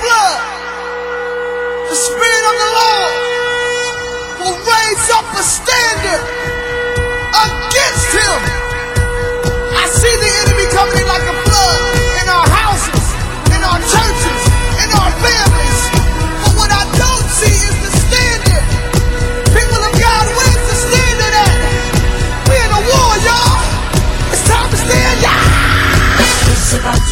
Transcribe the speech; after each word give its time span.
flood, 0.00 0.40
the 1.90 1.96
Spirit 1.96 2.44
of 2.50 2.56
the 2.62 2.70
Lord 2.78 3.14
will 4.40 4.58
raise 4.62 5.06
up 5.10 5.26
a 5.34 5.42
standard 5.42 6.22
against 7.34 8.08
him. 8.14 8.38
I 9.74 9.84
see 9.90 10.14
the 10.22 10.30
enemy 10.46 10.66
coming 10.72 10.98
in 11.02 11.06
like 11.10 11.25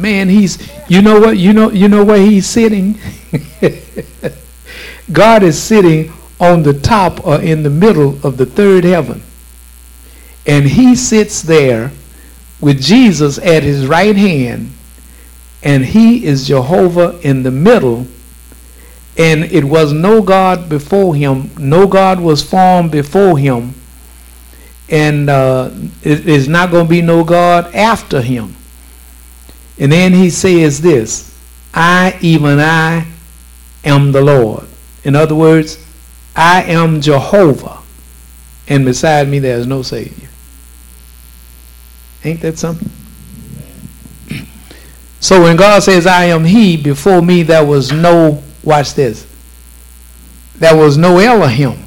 Man, 0.00 0.28
he's 0.28 0.58
you 0.88 1.02
know 1.02 1.20
what 1.20 1.36
you 1.36 1.52
know 1.52 1.70
you 1.70 1.88
know 1.88 2.04
where 2.04 2.20
he's 2.20 2.46
sitting. 2.46 2.98
God 5.12 5.42
is 5.42 5.60
sitting 5.60 6.12
on 6.38 6.62
the 6.62 6.72
top 6.72 7.26
or 7.26 7.40
in 7.40 7.62
the 7.62 7.70
middle 7.70 8.18
of 8.24 8.36
the 8.36 8.46
third 8.46 8.84
heaven, 8.84 9.22
and 10.46 10.66
he 10.66 10.94
sits 10.94 11.42
there 11.42 11.92
with 12.60 12.80
Jesus 12.80 13.38
at 13.38 13.62
his 13.62 13.86
right 13.86 14.16
hand, 14.16 14.72
and 15.62 15.84
he 15.84 16.24
is 16.24 16.46
Jehovah 16.46 17.18
in 17.20 17.42
the 17.42 17.50
middle. 17.50 18.06
And 19.18 19.44
it 19.44 19.64
was 19.64 19.92
no 19.92 20.22
God 20.22 20.68
before 20.68 21.14
him. 21.14 21.50
No 21.58 21.86
God 21.86 22.20
was 22.20 22.48
formed 22.48 22.90
before 22.90 23.36
him 23.36 23.74
and 24.90 25.30
uh, 25.30 25.70
it 26.02 26.28
is 26.28 26.48
not 26.48 26.70
going 26.70 26.86
to 26.86 26.90
be 26.90 27.00
no 27.00 27.22
God 27.22 27.72
after 27.74 28.20
him. 28.20 28.56
And 29.80 29.90
then 29.90 30.12
he 30.12 30.28
says 30.28 30.80
this 30.82 31.34
I, 31.74 32.16
even 32.20 32.60
I, 32.60 33.06
am 33.82 34.12
the 34.12 34.20
Lord. 34.20 34.66
In 35.02 35.16
other 35.16 35.34
words, 35.34 35.84
I 36.36 36.62
am 36.64 37.00
Jehovah, 37.00 37.78
and 38.68 38.84
beside 38.84 39.26
me 39.26 39.38
there 39.38 39.56
is 39.56 39.66
no 39.66 39.82
Savior. 39.82 40.28
Ain't 42.22 42.42
that 42.42 42.58
something? 42.58 42.90
So 45.22 45.42
when 45.42 45.56
God 45.56 45.82
says, 45.82 46.06
I 46.06 46.24
am 46.26 46.44
He, 46.44 46.78
before 46.78 47.20
me 47.20 47.42
there 47.42 47.64
was 47.64 47.92
no, 47.92 48.42
watch 48.64 48.94
this, 48.94 49.26
there 50.56 50.74
was 50.74 50.96
no 50.96 51.18
Elohim. 51.18 51.84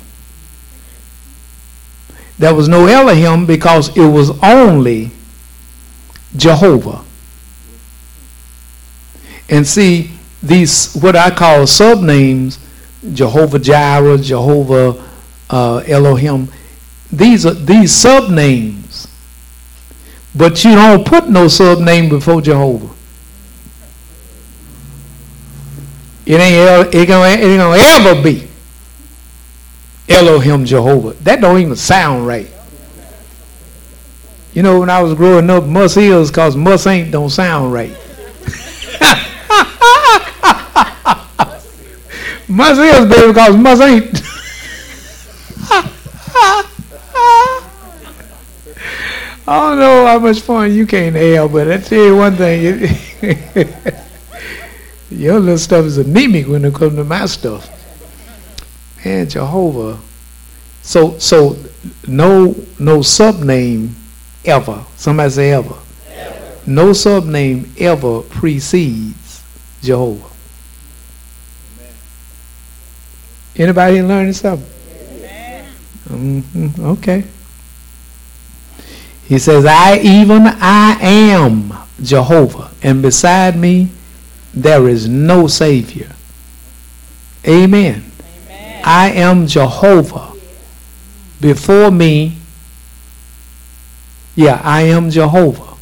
There 2.38 2.54
was 2.54 2.68
no 2.68 2.86
Elohim 2.86 3.48
because 3.48 3.96
it 3.98 4.06
was 4.06 4.32
only 4.44 5.10
Jehovah. 6.36 7.04
And 9.50 9.68
see, 9.68 10.12
these, 10.42 10.94
what 10.94 11.16
I 11.16 11.30
call 11.30 11.60
subnames, 11.60 12.60
Jehovah 13.14 13.60
Jireh, 13.60 14.18
Jehovah 14.18 15.04
uh, 15.50 15.78
Elohim, 15.88 16.50
these 17.12 17.46
are 17.46 17.54
these 17.54 17.92
subnames. 17.92 19.10
But 20.36 20.64
you 20.64 20.76
don't 20.76 21.06
put 21.06 21.30
no 21.30 21.46
subname 21.46 22.10
before 22.10 22.42
Jehovah. 22.42 22.94
It 26.26 26.40
ain't, 26.40 26.96
it 26.96 27.08
gonna, 27.08 27.30
it 27.30 27.46
ain't 27.46 27.60
gonna 27.60 27.82
ever 27.82 28.22
be. 28.22 28.48
Elohim 30.10 30.66
Jehovah. 30.66 31.14
That 31.24 31.42
don't 31.42 31.60
even 31.60 31.76
sound 31.76 32.26
right. 32.28 32.50
You 34.54 34.64
know, 34.64 34.80
when 34.80 34.90
I 34.90 35.02
was 35.02 35.14
growing 35.14 35.50
up, 35.50 35.66
Mus 35.66 35.98
is 35.98 36.30
because 36.30 36.56
Mus 36.56 36.86
ain't 36.88 37.12
don't 37.12 37.30
sound 37.30 37.74
right. 37.74 37.96
Mus 42.48 42.78
is, 42.78 43.06
baby, 43.10 43.28
because 43.28 43.56
Mus 43.58 43.82
ain't. 43.82 44.22
I 49.46 49.60
don't 49.60 49.80
know 49.80 50.06
how 50.06 50.20
much 50.20 50.40
fun 50.42 50.74
you 50.74 50.86
can't 50.86 51.16
have, 51.16 51.52
but 51.52 51.72
I 51.72 51.78
tell 51.78 52.06
you 52.06 52.16
one 52.16 52.36
thing, 52.36 52.88
your 55.10 55.40
little 55.40 55.58
stuff 55.58 55.86
is 55.86 55.98
anemic 55.98 56.48
when 56.48 56.64
it 56.64 56.74
comes 56.74 56.96
to 56.96 57.04
my 57.04 57.26
stuff 57.26 57.70
and 59.06 59.30
Jehovah. 59.30 60.00
So 60.82 61.18
so 61.20 61.58
no 62.08 62.56
no 62.80 63.02
sub 63.02 63.42
name 63.42 63.96
ever. 64.46 64.84
Somebody 64.96 65.30
say 65.30 65.52
ever. 65.52 65.76
ever. 66.10 66.62
No 66.66 66.92
subname 66.92 67.70
ever 67.80 68.22
precedes 68.22 69.44
Jehovah. 69.82 70.30
Amen. 71.80 71.94
Anybody 73.56 74.02
learning 74.02 74.34
something? 74.34 74.68
Mm-hmm. 76.10 76.86
Okay. 76.86 77.24
He 79.26 79.40
says, 79.40 79.66
I 79.66 80.00
even 80.00 80.42
I 80.46 80.98
am 81.02 81.74
Jehovah, 82.02 82.72
and 82.82 83.02
beside 83.02 83.58
me 83.58 83.90
there 84.54 84.88
is 84.88 85.08
no 85.08 85.48
Savior. 85.48 86.12
Amen. 87.48 88.04
I 88.84 89.12
am 89.12 89.48
Jehovah. 89.48 90.34
Before 91.40 91.92
me, 91.92 92.38
yeah, 94.36 94.62
I 94.64 94.82
am 94.84 95.10
Jehovah. 95.10 95.76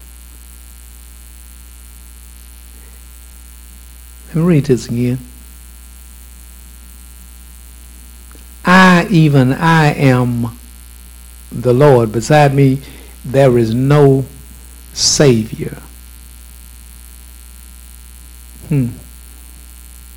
Let 4.28 4.36
me 4.36 4.42
read 4.42 4.66
this 4.66 4.88
again. 4.88 5.20
I, 8.64 9.01
even 9.12 9.54
I 9.54 9.94
am 9.94 10.58
the 11.52 11.74
Lord. 11.74 12.12
Beside 12.12 12.54
me, 12.54 12.82
there 13.24 13.58
is 13.58 13.74
no 13.74 14.26
Savior. 14.94 15.82
Hmm. 18.70 18.88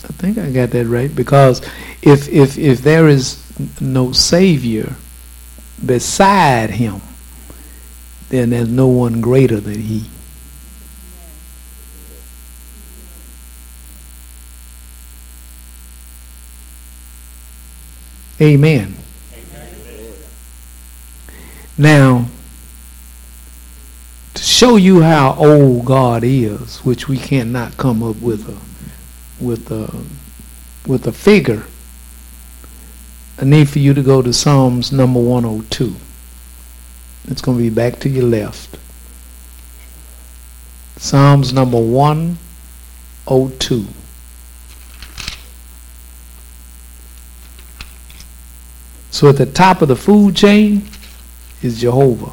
I 0.04 0.08
think 0.08 0.38
I 0.38 0.50
got 0.50 0.70
that 0.70 0.86
right 0.86 1.14
because 1.14 1.60
if 2.02 2.28
if 2.28 2.58
if 2.58 2.82
there 2.82 3.08
is 3.08 3.42
no 3.80 4.12
savior 4.12 4.96
beside 5.84 6.70
him, 6.70 7.00
then 8.28 8.50
there's 8.50 8.68
no 8.68 8.86
one 8.86 9.20
greater 9.20 9.60
than 9.60 9.80
he. 9.80 10.04
Amen. 18.40 18.96
Amen. 19.32 20.14
Now, 21.78 22.26
to 24.34 24.42
show 24.42 24.76
you 24.76 25.02
how 25.02 25.34
old 25.34 25.84
God 25.84 26.24
is, 26.24 26.78
which 26.78 27.08
we 27.08 27.16
cannot 27.16 27.76
come 27.76 28.02
up 28.02 28.20
with 28.20 28.48
a 28.48 28.58
with 29.42 29.70
a 29.70 30.04
with 30.86 31.06
a 31.06 31.12
figure, 31.12 31.64
I 33.38 33.44
need 33.44 33.68
for 33.68 33.78
you 33.78 33.94
to 33.94 34.02
go 34.02 34.22
to 34.22 34.32
Psalms 34.32 34.90
number 34.90 35.20
102. 35.20 35.94
It's 37.28 37.40
going 37.40 37.58
to 37.58 37.62
be 37.62 37.70
back 37.70 38.00
to 38.00 38.08
your 38.08 38.24
left. 38.24 38.76
Psalms 40.96 41.52
number 41.52 41.80
102. 41.80 43.86
So 49.14 49.28
at 49.28 49.36
the 49.36 49.46
top 49.46 49.80
of 49.80 49.86
the 49.86 49.94
food 49.94 50.34
chain 50.34 50.82
is 51.62 51.80
Jehovah. 51.80 52.32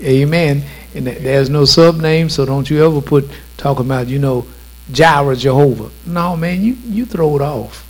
Amen. 0.00 0.64
And 0.94 1.06
there's 1.08 1.50
no 1.50 1.66
sub 1.66 1.96
name, 1.96 2.30
so 2.30 2.46
don't 2.46 2.70
you 2.70 2.82
ever 2.86 3.02
put 3.02 3.28
talking 3.58 3.84
about, 3.84 4.06
you 4.06 4.18
know, 4.18 4.46
Jireh 4.92 5.36
Jehovah. 5.36 5.90
No, 6.06 6.38
man, 6.38 6.62
you, 6.62 6.78
you 6.86 7.04
throw 7.04 7.36
it 7.36 7.42
off. 7.42 7.86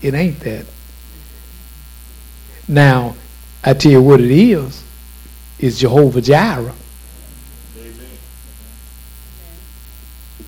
It 0.00 0.14
ain't 0.14 0.40
that. 0.40 0.64
Now, 2.66 3.14
I 3.62 3.74
tell 3.74 3.92
you 3.92 4.02
what 4.02 4.22
it 4.22 4.30
is. 4.30 4.82
It's 5.58 5.80
Jehovah 5.80 6.22
Jireh. 6.22 6.74
Amen. 7.76 8.18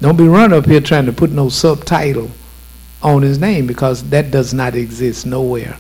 Don't 0.01 0.17
be 0.17 0.27
running 0.27 0.57
up 0.57 0.65
here 0.65 0.81
trying 0.81 1.05
to 1.05 1.13
put 1.13 1.31
no 1.31 1.51
subtitle 1.51 2.31
on 3.03 3.23
his 3.23 3.39
name 3.39 3.67
because 3.67 4.09
that 4.11 4.31
does 4.31 4.53
not 4.53 4.75
exist 4.75 5.27
nowhere. 5.27 5.77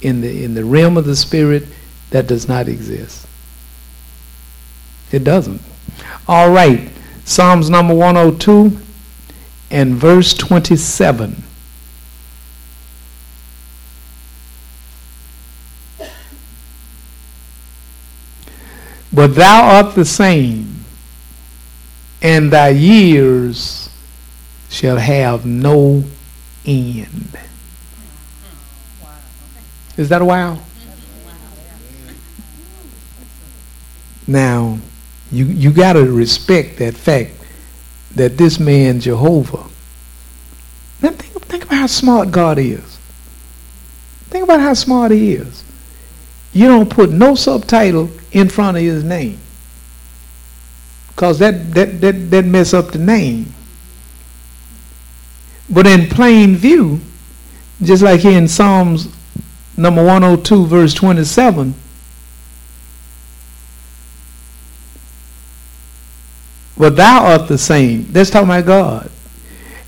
In 0.00 0.20
the 0.20 0.44
in 0.44 0.54
the 0.54 0.64
realm 0.64 0.96
of 0.96 1.04
the 1.04 1.16
spirit, 1.16 1.64
that 2.10 2.26
does 2.26 2.48
not 2.48 2.68
exist. 2.68 3.26
It 5.10 5.24
doesn't. 5.24 5.60
All 6.26 6.50
right. 6.50 6.90
Psalms 7.24 7.68
number 7.68 7.94
102 7.94 8.78
and 9.70 9.94
verse 9.94 10.32
27. 10.34 11.42
But 19.12 19.34
thou 19.34 19.76
art 19.76 19.94
the 19.94 20.04
same, 20.04 20.84
and 22.22 22.52
thy 22.52 22.68
years 22.68 23.90
shall 24.68 24.96
have 24.96 25.44
no 25.44 26.04
end. 26.64 27.38
Is 29.96 30.08
that 30.10 30.22
a 30.22 30.24
wow? 30.24 30.58
Now, 34.26 34.78
you, 35.32 35.46
you 35.46 35.72
got 35.72 35.94
to 35.94 36.04
respect 36.04 36.78
that 36.78 36.94
fact 36.94 37.32
that 38.14 38.36
this 38.36 38.60
man, 38.60 39.00
Jehovah, 39.00 39.66
now 41.02 41.10
think, 41.10 41.44
think 41.46 41.64
about 41.64 41.76
how 41.76 41.86
smart 41.86 42.30
God 42.30 42.58
is. 42.58 42.98
Think 44.26 44.44
about 44.44 44.60
how 44.60 44.74
smart 44.74 45.10
he 45.10 45.34
is. 45.34 45.64
You 46.52 46.66
don't 46.66 46.90
put 46.90 47.10
no 47.10 47.34
subtitle 47.34 48.10
in 48.32 48.48
front 48.48 48.76
of 48.76 48.82
his 48.82 49.02
name. 49.02 49.38
Because 51.08 51.38
that, 51.38 51.72
that, 51.72 52.00
that, 52.00 52.30
that 52.30 52.44
mess 52.44 52.74
up 52.74 52.92
the 52.92 52.98
name. 52.98 53.52
But 55.70 55.86
in 55.86 56.08
plain 56.08 56.56
view, 56.56 57.00
just 57.82 58.02
like 58.02 58.20
here 58.20 58.38
in 58.38 58.48
Psalms 58.48 59.14
number 59.76 60.04
102, 60.04 60.66
verse 60.66 60.94
27, 60.94 61.74
but 66.76 66.96
thou 66.96 67.24
art 67.24 67.48
the 67.48 67.58
same. 67.58 68.10
That's 68.12 68.30
talking 68.30 68.48
about 68.48 68.66
God. 68.66 69.10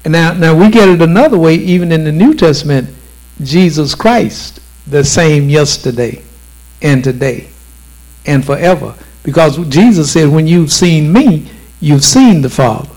And 0.04 0.12
now, 0.12 0.32
now 0.32 0.54
we 0.54 0.70
get 0.70 0.88
it 0.88 1.02
another 1.02 1.38
way, 1.38 1.54
even 1.54 1.92
in 1.92 2.04
the 2.04 2.12
New 2.12 2.34
Testament, 2.34 2.88
Jesus 3.42 3.94
Christ, 3.94 4.60
the 4.86 5.04
same 5.04 5.48
yesterday 5.48 6.22
and 6.82 7.02
today 7.02 7.48
and 8.26 8.44
forever. 8.44 8.94
Because 9.22 9.56
Jesus 9.68 10.12
said, 10.12 10.28
when 10.28 10.46
you've 10.46 10.72
seen 10.72 11.12
me, 11.12 11.50
you've 11.80 12.04
seen 12.04 12.40
the 12.42 12.50
Father. 12.50 12.94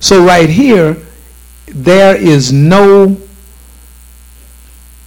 So 0.00 0.24
right 0.24 0.48
here, 0.48 0.96
there 1.74 2.16
is 2.16 2.52
no 2.52 3.16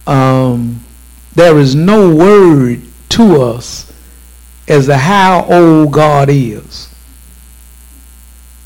um, 0.06 0.84
there 1.34 1.58
is 1.58 1.74
no 1.74 2.14
word 2.14 2.82
to 3.10 3.42
us 3.42 3.92
as 4.68 4.86
to 4.86 4.96
how 4.96 5.44
old 5.46 5.92
God 5.92 6.28
is. 6.30 6.88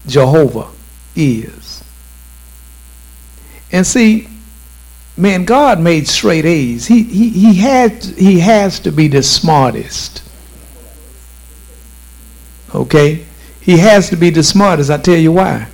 Jehovah 0.07 0.69
is. 1.15 1.85
And 3.71 3.87
see, 3.87 4.29
man, 5.17 5.45
God 5.45 5.81
made 5.81 6.09
straight 6.09 6.45
A's. 6.45 6.87
He, 6.87 7.03
he, 7.03 7.29
he, 7.29 7.55
had, 7.57 8.03
he 8.03 8.41
has 8.41 8.81
to 8.81 8.93
be 8.93 9.09
the 9.09 9.23
smartest. 9.23 10.23
Okay? 12.75 13.27
He 13.61 13.79
has 13.79 14.09
to 14.11 14.17
be 14.17 14.31
the 14.31 14.43
smartest. 14.43 14.91
I 14.91 14.97
tell 14.97 15.17
you 15.17 15.33
why. 15.33 15.69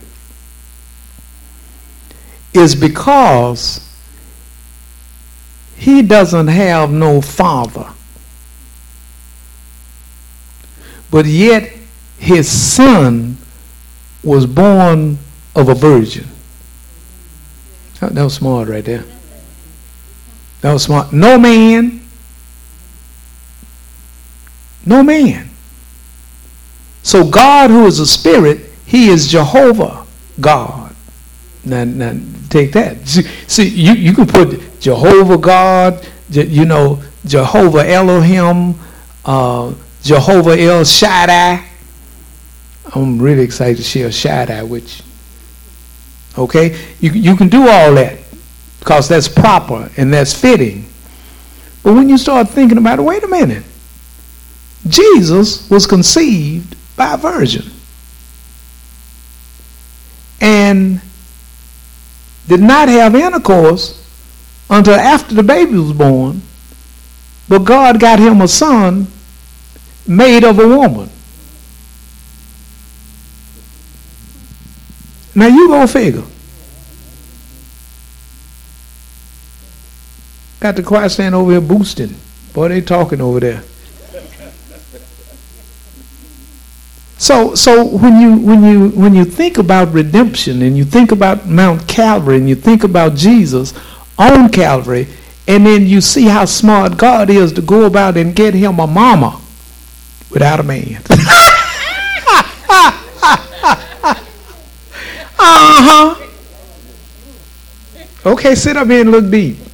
Is 2.54 2.74
because 2.74 3.86
he 5.76 6.02
doesn't 6.02 6.48
have 6.48 6.90
no 6.90 7.20
father. 7.20 7.90
But 11.10 11.26
yet 11.26 11.72
his 12.18 12.50
son 12.50 13.36
was 14.22 14.46
born 14.46 15.18
of 15.54 15.68
a 15.68 15.74
virgin. 15.74 16.26
That 18.00 18.22
was 18.22 18.34
smart 18.34 18.68
right 18.68 18.84
there. 18.84 19.04
That 20.60 20.72
was 20.72 20.84
smart. 20.84 21.12
No 21.12 21.38
man. 21.38 22.00
No 24.86 25.02
man. 25.02 25.50
So 27.02 27.28
God, 27.28 27.70
who 27.70 27.86
is 27.86 27.98
a 28.00 28.06
spirit, 28.06 28.70
he 28.86 29.08
is 29.08 29.28
Jehovah 29.28 30.06
God. 30.40 30.83
Now, 31.66 31.84
now 31.84 32.18
take 32.50 32.72
that. 32.72 33.06
See, 33.06 33.68
you, 33.68 33.92
you 33.92 34.12
can 34.12 34.26
put 34.26 34.80
Jehovah 34.80 35.38
God, 35.38 36.06
you 36.28 36.64
know, 36.64 37.02
Jehovah 37.26 37.88
Elohim, 37.88 38.74
uh, 39.24 39.74
Jehovah 40.02 40.58
El 40.60 40.84
Shaddai. 40.84 41.64
I'm 42.94 43.20
really 43.20 43.42
excited 43.42 43.78
to 43.78 43.82
share 43.82 44.12
Shaddai 44.12 44.62
with 44.62 44.98
you. 44.98 46.42
Okay? 46.44 46.78
You, 47.00 47.10
you 47.10 47.36
can 47.36 47.48
do 47.48 47.68
all 47.68 47.94
that 47.94 48.18
because 48.78 49.08
that's 49.08 49.28
proper 49.28 49.90
and 49.96 50.12
that's 50.12 50.38
fitting. 50.38 50.84
But 51.82 51.94
when 51.94 52.08
you 52.08 52.18
start 52.18 52.48
thinking 52.48 52.78
about 52.78 52.98
it, 52.98 53.02
wait 53.02 53.22
a 53.24 53.28
minute. 53.28 53.64
Jesus 54.86 55.68
was 55.70 55.86
conceived 55.86 56.76
by 56.96 57.14
a 57.14 57.16
virgin. 57.16 57.64
And 60.40 61.00
did 62.46 62.60
not 62.60 62.88
have 62.88 63.14
intercourse 63.14 64.00
until 64.68 64.94
after 64.94 65.34
the 65.34 65.42
baby 65.42 65.76
was 65.76 65.92
born. 65.92 66.42
But 67.48 67.60
God 67.60 68.00
got 68.00 68.18
him 68.18 68.40
a 68.40 68.48
son 68.48 69.06
made 70.06 70.44
of 70.44 70.58
a 70.58 70.66
woman. 70.66 71.10
Now 75.34 75.48
you 75.48 75.68
go 75.68 75.86
figure. 75.86 76.22
Got 80.60 80.76
the 80.76 80.82
choir 80.82 81.08
stand 81.08 81.34
over 81.34 81.50
here 81.50 81.60
boosting. 81.60 82.14
Boy, 82.52 82.68
they 82.68 82.80
talking 82.80 83.20
over 83.20 83.40
there. 83.40 83.64
So, 87.24 87.54
so 87.54 87.86
when 87.86 88.20
you 88.20 88.36
when 88.36 88.62
you 88.62 88.90
when 88.90 89.14
you 89.14 89.24
think 89.24 89.56
about 89.56 89.94
redemption 89.94 90.60
and 90.60 90.76
you 90.76 90.84
think 90.84 91.10
about 91.10 91.46
Mount 91.46 91.88
Calvary 91.88 92.36
and 92.36 92.46
you 92.46 92.54
think 92.54 92.84
about 92.84 93.14
Jesus 93.14 93.72
on 94.18 94.50
Calvary, 94.50 95.08
and 95.48 95.64
then 95.64 95.86
you 95.86 96.02
see 96.02 96.24
how 96.24 96.44
smart 96.44 96.98
God 96.98 97.30
is 97.30 97.50
to 97.54 97.62
go 97.62 97.86
about 97.86 98.18
and 98.18 98.36
get 98.36 98.52
him 98.52 98.78
a 98.78 98.86
mama 98.86 99.40
without 100.30 100.60
a 100.60 100.62
man. 100.62 101.00
uh-huh. 105.38 106.26
Okay, 108.26 108.54
sit 108.54 108.76
up 108.76 108.86
here 108.88 109.00
and 109.00 109.10
look 109.10 109.30
deep. 109.30 109.56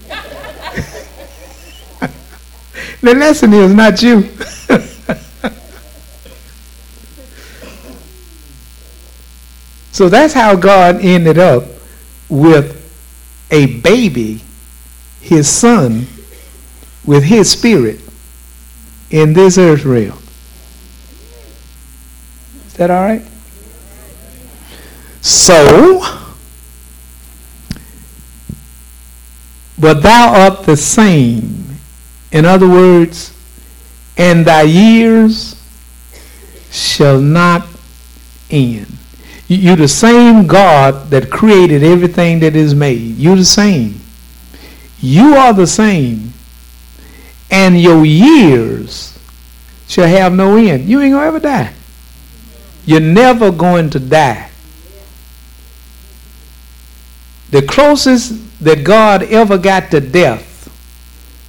the 3.01 3.13
lesson 3.13 3.53
is 3.53 3.75
not 3.75 4.01
you. 4.01 4.31
So 9.93 10.09
that's 10.09 10.33
how 10.33 10.57
God 10.57 11.01
ended 11.01 11.39
up 11.39 11.65
with 12.29 12.77
a 13.51 13.79
baby, 13.81 14.43
his 15.21 15.49
son, 15.49 16.07
with 17.05 17.25
his 17.25 17.51
spirit 17.51 18.01
in 19.11 19.33
this 19.33 19.59
earth 19.59 19.85
realm. 19.85 20.19
Is 22.67 22.75
that 22.75 22.91
all 22.91 23.03
right? 23.03 23.23
So, 25.21 26.01
but 29.79 30.03
thou 30.03 30.33
art 30.33 30.65
the 30.65 30.77
same. 30.77 31.77
In 32.33 32.45
other 32.45 32.69
words, 32.69 33.37
and 34.17 34.47
thy 34.47 34.63
years 34.63 35.61
shall 36.71 37.21
not 37.21 37.67
end. 38.51 39.00
You're 39.53 39.75
the 39.75 39.89
same 39.89 40.47
God 40.47 41.11
that 41.11 41.29
created 41.29 41.83
everything 41.83 42.39
that 42.39 42.55
is 42.55 42.73
made. 42.73 43.17
You're 43.17 43.35
the 43.35 43.45
same. 43.45 44.01
You 45.01 45.35
are 45.35 45.53
the 45.53 45.67
same, 45.67 46.33
and 47.51 47.81
your 47.81 48.05
years 48.05 49.19
shall 49.89 50.07
have 50.07 50.33
no 50.33 50.57
end. 50.57 50.89
You 50.89 51.01
ain't 51.01 51.15
going 51.15 51.23
to 51.23 51.27
ever 51.27 51.41
die. 51.41 51.75
You're 52.87 53.01
never 53.01 53.51
going 53.51 53.91
to 53.91 53.99
die. 53.99 54.53
The 57.51 57.63
closest 57.63 58.63
that 58.63 58.85
God 58.85 59.25
ever 59.25 59.59
got 59.59 59.91
to 59.91 60.01
death. 60.01 60.49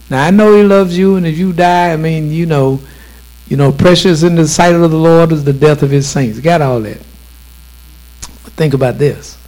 Now 0.10 0.26
I 0.26 0.32
know 0.32 0.56
He 0.56 0.64
loves 0.64 0.98
you, 0.98 1.18
and 1.18 1.28
if 1.28 1.38
you 1.38 1.54
die, 1.54 1.94
I 1.94 1.98
mean, 1.98 2.32
you 2.32 2.48
know, 2.48 2.82
you 3.48 3.58
know, 3.58 3.72
precious 3.72 4.24
in 4.24 4.34
the 4.34 4.48
sight 4.48 4.74
of 4.74 4.90
the 4.90 4.98
Lord 4.98 5.32
is 5.32 5.44
the 5.44 5.54
death 5.54 5.84
of 5.84 5.92
His 5.92 6.10
saints. 6.10 6.40
Got 6.40 6.64
all 6.64 6.80
that. 6.80 7.11
Think 8.62 8.76
about 8.76 9.00
this. 9.00 9.40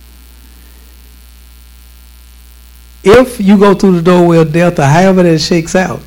If 3.03 3.39
you 3.39 3.60
go 3.60 3.75
through 3.75 3.98
the 3.98 4.01
doorway 4.01 4.39
of 4.39 4.51
death, 4.51 4.79
or 4.79 4.86
however 4.86 5.22
that 5.22 5.38
shakes 5.38 5.75
out, 5.75 6.01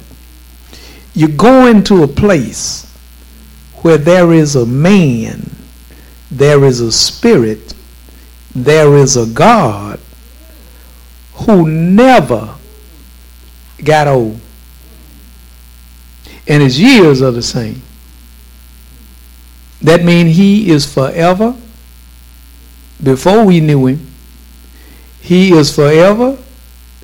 you 1.14 1.28
go 1.28 1.68
into 1.68 2.02
a 2.02 2.08
place 2.08 2.92
where 3.82 3.96
there 3.96 4.32
is 4.32 4.56
a 4.56 4.66
man, 4.66 5.48
there 6.32 6.64
is 6.64 6.80
a 6.80 6.90
spirit, 6.90 7.74
there 8.56 8.96
is 8.96 9.16
a 9.16 9.26
God 9.26 10.00
who 11.34 11.68
never 11.68 12.56
got 13.84 14.08
old. 14.08 14.40
And 16.48 16.60
his 16.60 16.80
years 16.80 17.22
are 17.22 17.30
the 17.30 17.40
same. 17.40 17.82
That 19.80 20.02
means 20.02 20.36
he 20.36 20.72
is 20.72 20.92
forever. 20.92 21.56
Before 23.02 23.44
we 23.44 23.60
knew 23.60 23.86
him, 23.86 24.06
he 25.20 25.52
is 25.52 25.74
forever. 25.74 26.38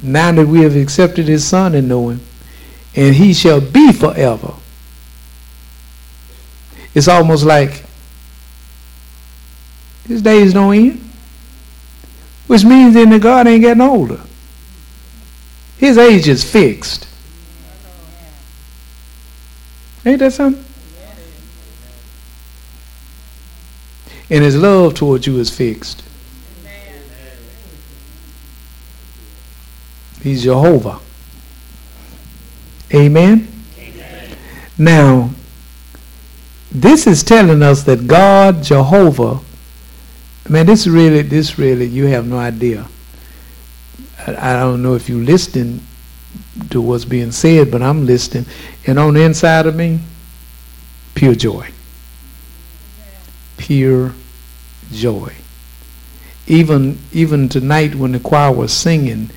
Now 0.02 0.32
that 0.32 0.48
we 0.48 0.62
have 0.62 0.74
accepted 0.74 1.26
his 1.26 1.46
son 1.46 1.74
and 1.74 1.88
know 1.88 2.08
him, 2.08 2.20
and 2.96 3.14
he 3.14 3.32
shall 3.32 3.60
be 3.60 3.92
forever. 3.92 4.54
It's 6.94 7.08
almost 7.08 7.44
like 7.44 7.84
his 10.06 10.22
days 10.22 10.52
don't 10.52 10.74
end. 10.74 11.10
Which 12.46 12.64
means 12.64 12.94
then 12.94 13.10
the 13.10 13.18
God 13.18 13.46
ain't 13.46 13.62
getting 13.62 13.80
older. 13.80 14.20
His 15.78 15.96
age 15.96 16.28
is 16.28 16.44
fixed. 16.44 17.06
Ain't 20.04 20.18
that 20.18 20.32
something? 20.32 20.64
And 24.32 24.42
his 24.42 24.56
love 24.56 24.94
towards 24.94 25.26
you 25.26 25.38
is 25.40 25.54
fixed. 25.54 26.02
He's 30.22 30.42
Jehovah. 30.42 31.00
Amen? 32.94 33.46
Amen? 33.78 34.36
Now, 34.78 35.30
this 36.70 37.06
is 37.06 37.22
telling 37.22 37.62
us 37.62 37.82
that 37.82 38.06
God, 38.06 38.62
Jehovah, 38.62 39.40
man, 40.48 40.64
this 40.64 40.86
really, 40.86 41.20
this 41.20 41.58
really, 41.58 41.84
you 41.84 42.06
have 42.06 42.26
no 42.26 42.38
idea. 42.38 42.88
I, 44.26 44.52
I 44.52 44.60
don't 44.60 44.82
know 44.82 44.94
if 44.94 45.10
you're 45.10 45.22
listening 45.22 45.82
to 46.70 46.80
what's 46.80 47.04
being 47.04 47.32
said, 47.32 47.70
but 47.70 47.82
I'm 47.82 48.06
listening. 48.06 48.46
And 48.86 48.98
on 48.98 49.12
the 49.12 49.24
inside 49.24 49.66
of 49.66 49.76
me, 49.76 50.00
pure 51.14 51.34
joy. 51.34 51.68
Pure 53.58 54.14
joy. 54.92 55.34
Even 56.46 56.98
even 57.12 57.48
tonight 57.48 57.94
when 57.94 58.12
the 58.12 58.20
choir 58.20 58.52
was 58.52 58.72
singing 58.72 59.30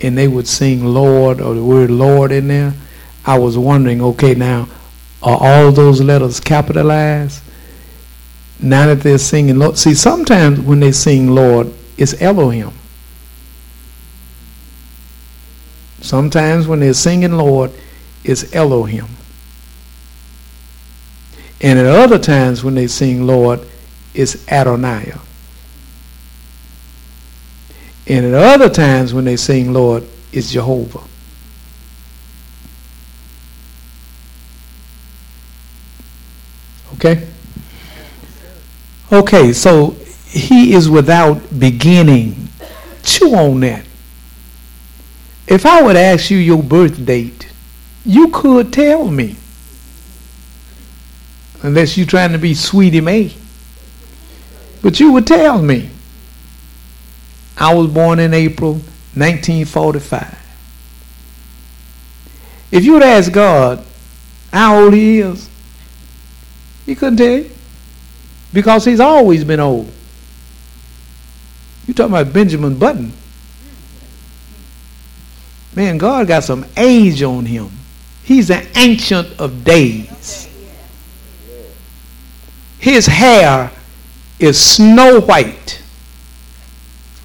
and 0.00 0.16
they 0.16 0.28
would 0.28 0.46
sing 0.46 0.84
Lord 0.84 1.40
or 1.40 1.54
the 1.54 1.64
word 1.64 1.90
Lord 1.90 2.32
in 2.32 2.48
there, 2.48 2.74
I 3.24 3.38
was 3.38 3.56
wondering, 3.58 4.02
okay, 4.02 4.34
now 4.34 4.68
are 5.22 5.38
all 5.40 5.72
those 5.72 6.00
letters 6.00 6.40
capitalized? 6.40 7.42
Now 8.60 8.86
that 8.86 9.00
they're 9.00 9.18
singing 9.18 9.58
Lord, 9.58 9.78
see 9.78 9.94
sometimes 9.94 10.60
when 10.60 10.80
they 10.80 10.92
sing 10.92 11.34
Lord, 11.34 11.72
it's 11.96 12.20
Elohim. 12.20 12.72
Sometimes 16.00 16.66
when 16.66 16.80
they're 16.80 16.94
singing 16.94 17.32
Lord, 17.32 17.70
it's 18.24 18.52
Elohim. 18.54 19.06
And 21.60 21.78
at 21.78 21.86
other 21.86 22.18
times 22.18 22.64
when 22.64 22.74
they 22.74 22.88
sing 22.88 23.24
Lord, 23.24 23.60
it's 24.14 24.46
Adonai. 24.48 25.12
And 28.06 28.26
at 28.26 28.34
other 28.34 28.68
times 28.68 29.14
when 29.14 29.24
they 29.24 29.36
sing 29.36 29.72
Lord, 29.72 30.04
it's 30.32 30.50
Jehovah. 30.50 31.02
Okay? 36.94 37.26
Okay, 39.10 39.52
so 39.52 39.90
he 40.26 40.74
is 40.74 40.88
without 40.88 41.58
beginning. 41.58 42.48
Chew 43.02 43.34
on 43.34 43.60
that. 43.60 43.84
If 45.46 45.66
I 45.66 45.82
would 45.82 45.96
ask 45.96 46.30
you 46.30 46.38
your 46.38 46.62
birth 46.62 47.04
date, 47.04 47.48
you 48.04 48.28
could 48.28 48.72
tell 48.72 49.08
me. 49.10 49.36
Unless 51.62 51.96
you're 51.96 52.06
trying 52.06 52.32
to 52.32 52.38
be 52.38 52.54
Sweetie 52.54 53.00
Mae. 53.00 53.34
But 54.82 54.98
you 54.98 55.12
would 55.12 55.26
tell 55.26 55.62
me. 55.62 55.90
I 57.56 57.72
was 57.74 57.88
born 57.88 58.18
in 58.18 58.34
April 58.34 58.72
1945. 59.14 60.38
If 62.72 62.84
you 62.84 62.94
would 62.94 63.02
ask 63.02 63.30
God 63.30 63.84
how 64.52 64.80
old 64.80 64.94
he 64.94 65.20
is, 65.20 65.48
he 66.86 66.94
couldn't 66.94 67.18
tell 67.18 67.38
you. 67.38 67.50
Because 68.52 68.84
he's 68.84 69.00
always 69.00 69.44
been 69.44 69.60
old. 69.60 69.90
You 71.86 71.94
talking 71.94 72.12
about 72.12 72.32
Benjamin 72.32 72.78
Button. 72.78 73.12
Man, 75.74 75.98
God 75.98 76.26
got 76.26 76.44
some 76.44 76.66
age 76.76 77.22
on 77.22 77.46
him. 77.46 77.70
He's 78.24 78.50
an 78.50 78.66
ancient 78.76 79.40
of 79.40 79.64
days. 79.64 80.48
His 82.78 83.06
hair 83.06 83.70
is 84.42 84.60
snow 84.60 85.20
white. 85.20 85.82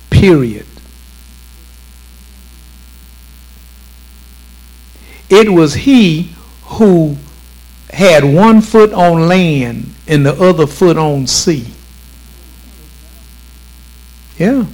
Period. 0.09 0.65
It 5.29 5.51
was 5.51 5.73
he 5.73 6.31
who 6.63 7.17
had 7.91 8.23
one 8.23 8.61
foot 8.61 8.93
on 8.93 9.27
land 9.27 9.93
and 10.07 10.25
the 10.25 10.33
other 10.41 10.67
foot 10.67 10.97
on 10.97 11.27
sea. 11.27 11.67
Yeah. 14.37 14.65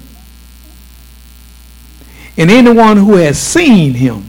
And 2.38 2.52
anyone 2.52 2.98
who 2.98 3.16
has 3.16 3.40
seen 3.40 3.94
him 3.94 4.26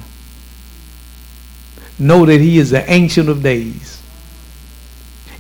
know 1.99 2.27
that 2.27 2.41
he 2.41 2.59
is 2.59 2.71
the 2.71 2.91
ancient 2.91 3.29
of 3.29 3.43
days. 3.43 4.01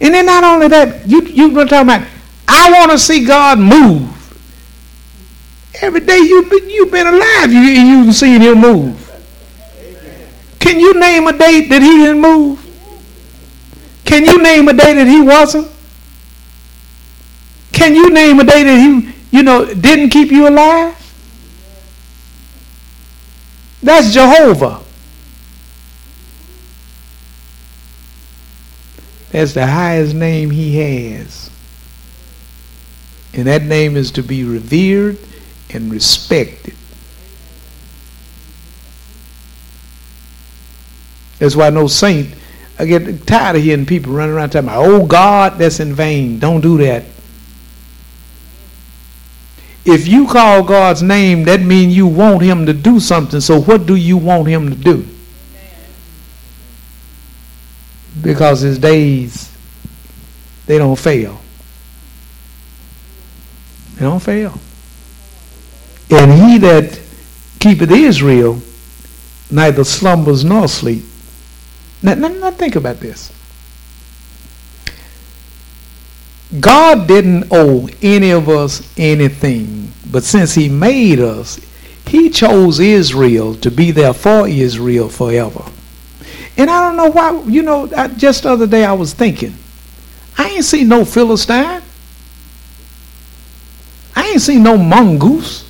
And 0.01 0.13
then 0.13 0.27
not 0.27 0.45
only 0.45 0.69
that, 0.69 1.09
you 1.09 1.23
you 1.23 1.51
been 1.51 1.69
talking 1.69 1.89
about, 1.89 2.09
I 2.47 2.71
want 2.73 2.91
to 2.93 2.99
see 2.99 3.25
God 3.25 3.59
move. 3.59 4.11
Every 5.81 6.01
day 6.01 6.19
you've 6.19 6.49
been, 6.49 6.71
you've 6.71 6.91
been 6.91 7.07
alive, 7.07 7.53
you, 7.53 7.61
you've 7.61 8.15
seen 8.15 8.41
him 8.41 8.61
move. 8.61 9.01
Can 10.59 10.81
you 10.81 10.99
name 10.99 11.27
a 11.27 11.37
day 11.37 11.67
that 11.69 11.83
he 11.83 11.99
didn't 11.99 12.21
move? 12.21 12.61
Can 14.05 14.25
you 14.25 14.43
name 14.43 14.69
a 14.69 14.73
day 14.73 14.95
that 14.95 15.07
he 15.07 15.21
wasn't? 15.21 15.69
Can 17.73 17.95
you 17.95 18.11
name 18.11 18.39
a 18.41 18.45
day 18.45 18.63
that 18.63 18.79
he, 18.79 19.37
you 19.37 19.43
know, 19.43 19.75
didn't 19.75 20.11
keep 20.11 20.31
you 20.31 20.49
alive? 20.49 20.97
That's 23.83 24.15
Jehovah. 24.15 24.81
That's 29.31 29.53
the 29.53 29.67
highest 29.67 30.15
name 30.15 30.51
he 30.51 30.79
has. 30.79 31.51
And 33.35 33.47
that 33.49 33.63
name 33.63 33.97
is 33.97 34.13
to 34.13 34.23
be 34.23 34.45
revered 34.45 35.19
and 35.71 35.91
respected. 35.91 36.75
That's 41.39 41.57
why 41.57 41.71
no 41.71 41.89
saint, 41.89 42.33
I 42.79 42.87
get 42.87 43.27
tired 43.27 43.57
of 43.57 43.63
hearing 43.63 43.87
people 43.87 44.13
running 44.13 44.35
around 44.35 44.51
talking 44.51 44.69
about, 44.69 44.85
oh 44.87 45.05
God, 45.05 45.59
that's 45.59 45.81
in 45.81 45.95
vain. 45.95 46.39
Don't 46.39 46.61
do 46.61 46.79
that. 46.79 47.05
If 49.85 50.09
you 50.09 50.27
call 50.27 50.63
God's 50.63 51.03
name, 51.03 51.45
that 51.45 51.61
means 51.61 51.95
you 51.95 52.07
want 52.07 52.43
him 52.43 52.67
to 52.67 52.73
do 52.73 53.01
something. 53.01 53.41
So 53.41 53.61
what 53.61 53.85
do 53.85 53.97
you 53.97 54.17
want 54.17 54.49
him 54.49 54.71
to 54.71 54.77
do? 54.77 55.07
Because 58.23 58.61
his 58.61 58.79
days, 58.79 59.55
they 60.67 60.79
don't 60.79 60.99
fail. 60.99 61.44
Don't 64.05 64.21
fail. 64.21 64.61
And 66.11 66.31
he 66.31 66.59
that 66.59 67.01
keepeth 67.59 67.91
Israel 67.91 68.61
neither 69.51 69.83
slumbers 69.83 70.45
nor 70.45 70.69
sleep. 70.69 71.05
Now, 72.03 72.13
now, 72.13 72.29
now 72.29 72.51
think 72.51 72.77
about 72.77 73.01
this. 73.01 73.33
God 76.61 77.09
didn't 77.09 77.47
owe 77.51 77.89
any 78.03 78.31
of 78.31 78.51
us 78.51 78.87
anything, 78.99 79.91
but 80.13 80.23
since 80.23 80.53
He 80.55 80.69
made 80.69 81.19
us, 81.19 81.59
He 82.07 82.29
chose 82.29 82.81
Israel 82.81 83.55
to 83.55 83.71
be 83.71 83.91
there 83.91 84.13
for 84.13 84.47
Israel 84.47 85.09
forever. 85.09 85.65
And 86.59 86.69
I 86.69 86.83
don't 86.83 86.99
know 86.99 87.11
why, 87.11 87.43
you 87.51 87.63
know, 87.63 87.91
I, 87.97 88.09
just 88.09 88.43
the 88.43 88.51
other 88.51 88.67
day 88.67 88.85
I 88.85 88.93
was 88.93 89.15
thinking, 89.15 89.55
I 90.37 90.51
ain't 90.51 90.65
seen 90.67 90.89
no 90.89 91.07
Philistine. 91.07 91.81
Ain't 94.35 94.43
seen 94.43 94.65
no 94.65 94.77
mongoose, 94.77 95.65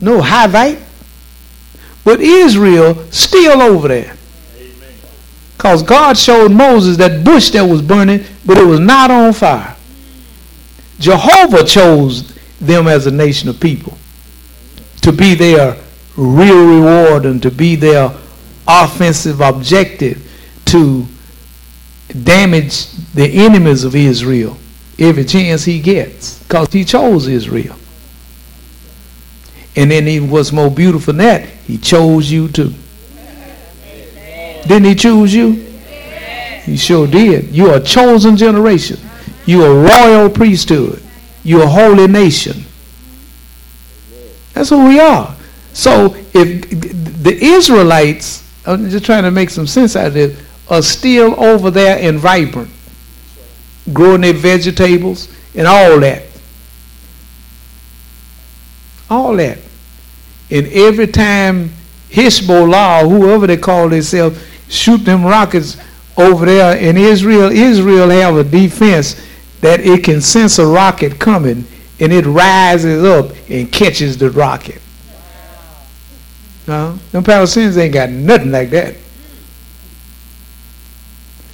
no 0.00 0.22
Hivite. 0.22 0.82
But 2.02 2.22
Israel 2.22 2.94
still 3.10 3.60
over 3.60 3.88
there. 3.88 4.16
Because 5.54 5.82
God 5.82 6.16
showed 6.16 6.52
Moses 6.52 6.96
that 6.96 7.22
bush 7.22 7.50
that 7.50 7.64
was 7.64 7.82
burning, 7.82 8.24
but 8.46 8.56
it 8.56 8.64
was 8.64 8.80
not 8.80 9.10
on 9.10 9.34
fire. 9.34 9.76
Jehovah 10.98 11.64
chose 11.64 12.34
them 12.60 12.88
as 12.88 13.06
a 13.06 13.10
nation 13.10 13.50
of 13.50 13.60
people 13.60 13.98
to 15.02 15.12
be 15.12 15.34
their 15.34 15.76
real 16.16 16.66
reward 16.66 17.26
and 17.26 17.42
to 17.42 17.50
be 17.50 17.76
their 17.76 18.10
offensive 18.66 19.42
objective 19.42 20.26
to 20.64 21.04
damage 22.24 22.90
the 23.12 23.26
enemies 23.26 23.84
of 23.84 23.94
Israel 23.94 24.56
every 24.98 25.24
chance 25.24 25.64
he 25.64 25.80
gets 25.80 26.42
because 26.42 26.72
he 26.72 26.84
chose 26.84 27.26
Israel. 27.28 27.76
And 29.76 29.90
then 29.90 30.06
he 30.06 30.18
was 30.18 30.52
more 30.52 30.70
beautiful 30.70 31.12
than 31.12 31.24
that. 31.24 31.44
He 31.66 31.78
chose 31.78 32.30
you 32.30 32.48
too. 32.48 32.72
Didn't 34.66 34.84
he 34.84 34.94
choose 34.94 35.34
you? 35.34 35.52
He 36.64 36.76
sure 36.76 37.06
did. 37.06 37.54
You 37.54 37.70
are 37.70 37.76
a 37.76 37.80
chosen 37.80 38.36
generation. 38.36 38.98
You 39.46 39.62
are 39.64 39.70
a 39.70 39.82
royal 39.82 40.28
priesthood. 40.28 41.02
You 41.42 41.60
are 41.60 41.64
a 41.64 41.68
holy 41.68 42.06
nation. 42.06 42.64
That's 44.52 44.68
who 44.70 44.88
we 44.88 44.98
are. 45.00 45.34
So 45.72 46.14
if 46.34 46.68
the 47.22 47.38
Israelites, 47.40 48.44
I'm 48.66 48.90
just 48.90 49.04
trying 49.04 49.22
to 49.22 49.30
make 49.30 49.50
some 49.50 49.66
sense 49.66 49.96
out 49.96 50.08
of 50.08 50.14
this, 50.14 50.44
are 50.68 50.82
still 50.82 51.42
over 51.42 51.70
there 51.70 51.98
and 51.98 52.18
vibrant, 52.18 52.68
growing 53.92 54.22
their 54.22 54.32
vegetables 54.32 55.28
and 55.54 55.66
all 55.66 56.00
that. 56.00 56.22
All 59.10 59.36
that. 59.36 59.58
And 60.50 60.66
every 60.68 61.06
time 61.06 61.70
Hezbollah, 62.10 63.08
whoever 63.08 63.46
they 63.46 63.56
call 63.56 63.88
themselves, 63.88 64.42
shoot 64.68 64.98
them 64.98 65.24
rockets 65.24 65.76
over 66.16 66.46
there 66.46 66.76
in 66.76 66.96
Israel. 66.96 67.50
Israel 67.50 68.10
have 68.10 68.36
a 68.36 68.44
defense 68.44 69.24
that 69.60 69.80
it 69.80 70.04
can 70.04 70.20
sense 70.20 70.58
a 70.58 70.66
rocket 70.66 71.18
coming 71.18 71.66
and 72.00 72.12
it 72.12 72.24
rises 72.26 73.04
up 73.04 73.32
and 73.48 73.70
catches 73.72 74.16
the 74.18 74.30
rocket. 74.30 74.80
No, 76.66 76.98
them 77.12 77.24
Palestinians 77.24 77.78
ain't 77.78 77.94
got 77.94 78.10
nothing 78.10 78.50
like 78.50 78.70
that. 78.70 78.94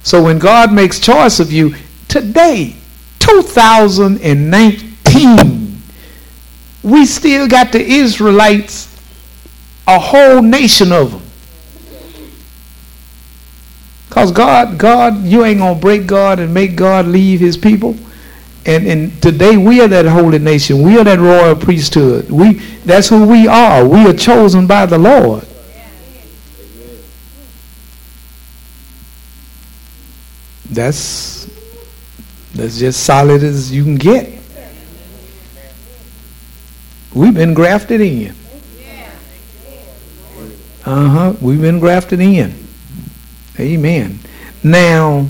So 0.03 0.21
when 0.21 0.37
God 0.37 0.71
makes 0.71 0.99
choice 0.99 1.39
of 1.39 1.51
you 1.51 1.73
today, 2.07 2.75
2019, 3.19 5.81
we 6.83 7.05
still 7.05 7.47
got 7.47 7.71
the 7.71 7.81
Israelites, 7.81 8.91
a 9.87 9.99
whole 9.99 10.41
nation 10.41 10.91
of 10.91 11.11
them. 11.11 11.21
Because 14.07 14.31
God, 14.31 14.77
God, 14.77 15.23
you 15.23 15.43
ain't 15.43 15.59
going 15.59 15.75
to 15.75 15.81
break 15.81 16.07
God 16.07 16.39
and 16.39 16.53
make 16.53 16.75
God 16.75 17.05
leave 17.05 17.41
his 17.41 17.57
people. 17.57 17.97
And, 18.65 18.87
and 18.87 19.21
today 19.21 19.57
we 19.57 19.81
are 19.81 19.87
that 19.87 20.05
holy 20.05 20.39
nation. 20.39 20.81
We 20.81 20.97
are 20.97 21.03
that 21.03 21.19
royal 21.19 21.55
priesthood. 21.55 22.31
We, 22.31 22.53
that's 22.85 23.09
who 23.09 23.27
we 23.27 23.47
are. 23.47 23.85
We 23.85 24.07
are 24.07 24.13
chosen 24.13 24.67
by 24.67 24.85
the 24.85 24.97
Lord. 24.97 25.45
That's, 30.69 31.45
that's 32.55 32.79
just 32.79 33.03
solid 33.03 33.43
as 33.43 33.71
you 33.71 33.83
can 33.83 33.95
get. 33.95 34.31
We've 37.13 37.33
been 37.33 37.53
grafted 37.53 38.01
in. 38.01 38.33
Uh 40.85 41.09
huh. 41.09 41.33
We've 41.41 41.61
been 41.61 41.79
grafted 41.79 42.21
in. 42.21 42.53
Amen. 43.59 44.19
Now, 44.63 45.27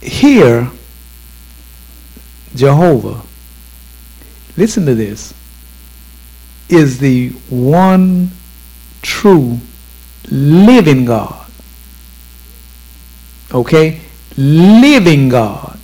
here, 0.00 0.70
Jehovah, 2.54 3.22
listen 4.56 4.86
to 4.86 4.94
this, 4.94 5.34
is 6.68 6.98
the 6.98 7.30
one 7.50 8.30
true 9.02 9.58
living 10.30 11.04
God. 11.04 11.45
Okay? 13.52 14.00
Living 14.36 15.28
God. 15.28 15.78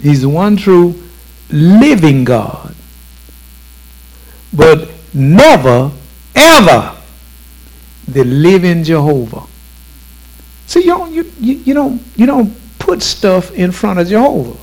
He's 0.00 0.22
the 0.22 0.28
one 0.28 0.56
true 0.56 1.02
living 1.50 2.24
God. 2.24 2.74
But 4.52 4.90
never, 5.12 5.90
ever 6.34 6.96
the 8.06 8.24
living 8.24 8.84
Jehovah. 8.84 9.46
See, 10.66 10.80
you 10.80 10.86
don't, 10.86 11.12
you, 11.12 11.32
you, 11.40 11.54
you, 11.56 11.74
don't, 11.74 12.02
you 12.16 12.26
don't 12.26 12.54
put 12.78 13.02
stuff 13.02 13.52
in 13.52 13.72
front 13.72 13.98
of 13.98 14.08
Jehovah. 14.08 14.60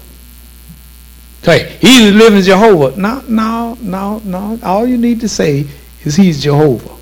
Say, 1.43 1.77
he's 1.81 2.13
living 2.13 2.41
Jehovah. 2.43 2.95
No, 2.97 3.23
no, 3.27 3.77
no, 3.81 4.19
no. 4.19 4.59
All 4.63 4.85
you 4.85 4.97
need 4.97 5.21
to 5.21 5.27
say 5.29 5.65
is 6.03 6.15
he's 6.15 6.41
Jehovah. 6.41 7.00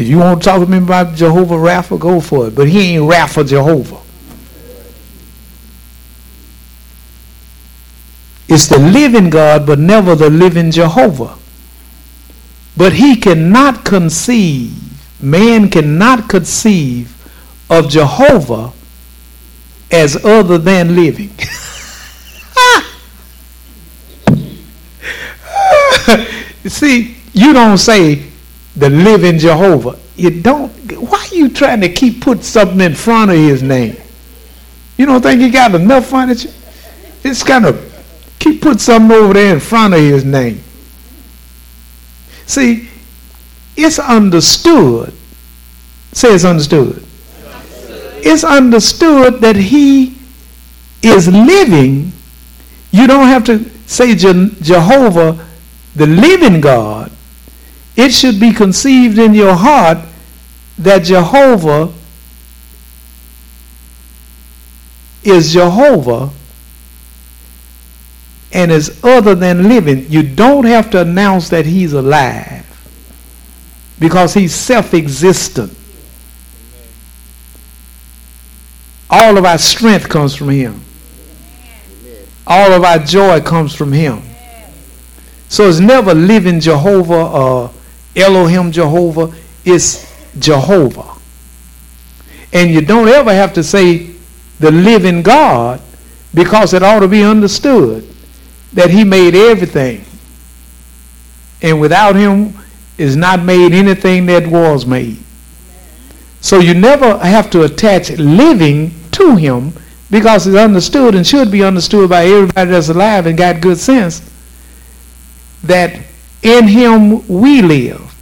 If 0.00 0.08
you 0.08 0.16
want 0.16 0.40
to 0.40 0.44
talk 0.48 0.62
to 0.62 0.66
me 0.66 0.78
about 0.78 1.14
Jehovah 1.14 1.56
Rapha, 1.56 2.00
go 2.00 2.22
for 2.22 2.48
it. 2.48 2.54
But 2.54 2.68
he 2.68 2.96
ain't 2.96 3.02
Rapha 3.02 3.46
Jehovah. 3.46 4.00
It's 8.48 8.66
the 8.66 8.78
living 8.78 9.28
God, 9.28 9.66
but 9.66 9.78
never 9.78 10.14
the 10.14 10.30
living 10.30 10.70
Jehovah. 10.70 11.36
But 12.78 12.94
he 12.94 13.14
cannot 13.14 13.84
conceive, 13.84 14.72
man 15.22 15.68
cannot 15.68 16.30
conceive 16.30 17.14
of 17.68 17.90
Jehovah 17.90 18.72
as 19.90 20.16
other 20.24 20.56
than 20.56 20.96
living. 20.96 21.28
See, 26.70 27.16
you 27.34 27.52
don't 27.52 27.76
say 27.76 28.29
the 28.76 28.88
living 28.90 29.38
Jehovah. 29.38 29.98
You 30.16 30.42
don't. 30.42 30.70
Why 30.92 31.26
are 31.30 31.34
you 31.34 31.48
trying 31.48 31.80
to 31.80 31.88
keep 31.88 32.20
put 32.20 32.44
something 32.44 32.80
in 32.80 32.94
front 32.94 33.30
of 33.30 33.36
his 33.36 33.62
name? 33.62 33.96
You 34.96 35.06
don't 35.06 35.22
think 35.22 35.40
he 35.40 35.50
got 35.50 35.74
enough 35.74 36.06
furniture? 36.06 36.50
It's 37.24 37.42
kind 37.42 37.66
of 37.66 37.86
keep 38.38 38.60
put 38.62 38.80
something 38.80 39.16
over 39.16 39.34
there 39.34 39.54
in 39.54 39.60
front 39.60 39.94
of 39.94 40.00
his 40.00 40.24
name. 40.24 40.62
See, 42.46 42.88
it's 43.76 43.98
understood. 43.98 45.14
Say 46.12 46.34
it's 46.34 46.44
understood. 46.44 47.04
It's 48.22 48.44
understood 48.44 49.40
that 49.40 49.56
he 49.56 50.16
is 51.02 51.28
living. 51.28 52.12
You 52.90 53.06
don't 53.06 53.28
have 53.28 53.44
to 53.44 53.64
say 53.86 54.14
Je- 54.14 54.50
Jehovah, 54.60 55.46
the 55.94 56.06
living 56.06 56.60
God. 56.60 57.10
It 58.00 58.14
should 58.14 58.40
be 58.40 58.54
conceived 58.54 59.18
in 59.18 59.34
your 59.34 59.54
heart 59.54 59.98
that 60.78 61.00
Jehovah 61.00 61.92
is 65.22 65.52
Jehovah 65.52 66.30
and 68.54 68.72
is 68.72 69.04
other 69.04 69.34
than 69.34 69.68
living, 69.68 70.10
you 70.10 70.22
don't 70.22 70.64
have 70.64 70.90
to 70.92 71.02
announce 71.02 71.50
that 71.50 71.66
he's 71.66 71.92
alive 71.92 72.64
because 73.98 74.32
he's 74.32 74.54
self-existent. 74.54 75.76
All 79.10 79.36
of 79.36 79.44
our 79.44 79.58
strength 79.58 80.08
comes 80.08 80.34
from 80.34 80.48
him. 80.48 80.80
All 82.46 82.72
of 82.72 82.82
our 82.82 82.98
joy 82.98 83.42
comes 83.42 83.74
from 83.74 83.92
him. 83.92 84.22
So 85.50 85.68
it's 85.68 85.80
never 85.80 86.14
living 86.14 86.60
Jehovah 86.60 87.26
or 87.26 87.70
Elohim 88.16 88.72
Jehovah. 88.72 89.34
is 89.64 90.10
Jehovah. 90.38 91.14
And 92.52 92.70
you 92.70 92.80
don't 92.80 93.08
ever 93.08 93.32
have 93.32 93.52
to 93.54 93.62
say 93.62 94.10
the 94.58 94.70
living 94.70 95.22
God 95.22 95.80
because 96.34 96.74
it 96.74 96.82
ought 96.82 97.00
to 97.00 97.08
be 97.08 97.22
understood 97.22 98.06
that 98.72 98.90
he 98.90 99.04
made 99.04 99.34
everything. 99.34 100.04
And 101.62 101.80
without 101.80 102.16
him 102.16 102.54
is 102.98 103.16
not 103.16 103.42
made 103.42 103.72
anything 103.72 104.26
that 104.26 104.46
was 104.46 104.86
made. 104.86 105.18
So 106.40 106.58
you 106.58 106.74
never 106.74 107.18
have 107.18 107.50
to 107.50 107.62
attach 107.64 108.10
living 108.10 108.94
to 109.12 109.36
him 109.36 109.72
because 110.10 110.46
it's 110.46 110.56
understood 110.56 111.14
and 111.14 111.26
should 111.26 111.50
be 111.50 111.62
understood 111.62 112.08
by 112.08 112.26
everybody 112.26 112.70
that's 112.70 112.88
alive 112.88 113.26
and 113.26 113.36
got 113.36 113.60
good 113.60 113.78
sense 113.78 114.22
that 115.62 116.00
in 116.42 116.68
him 116.68 117.26
we 117.28 117.62
live 117.62 118.14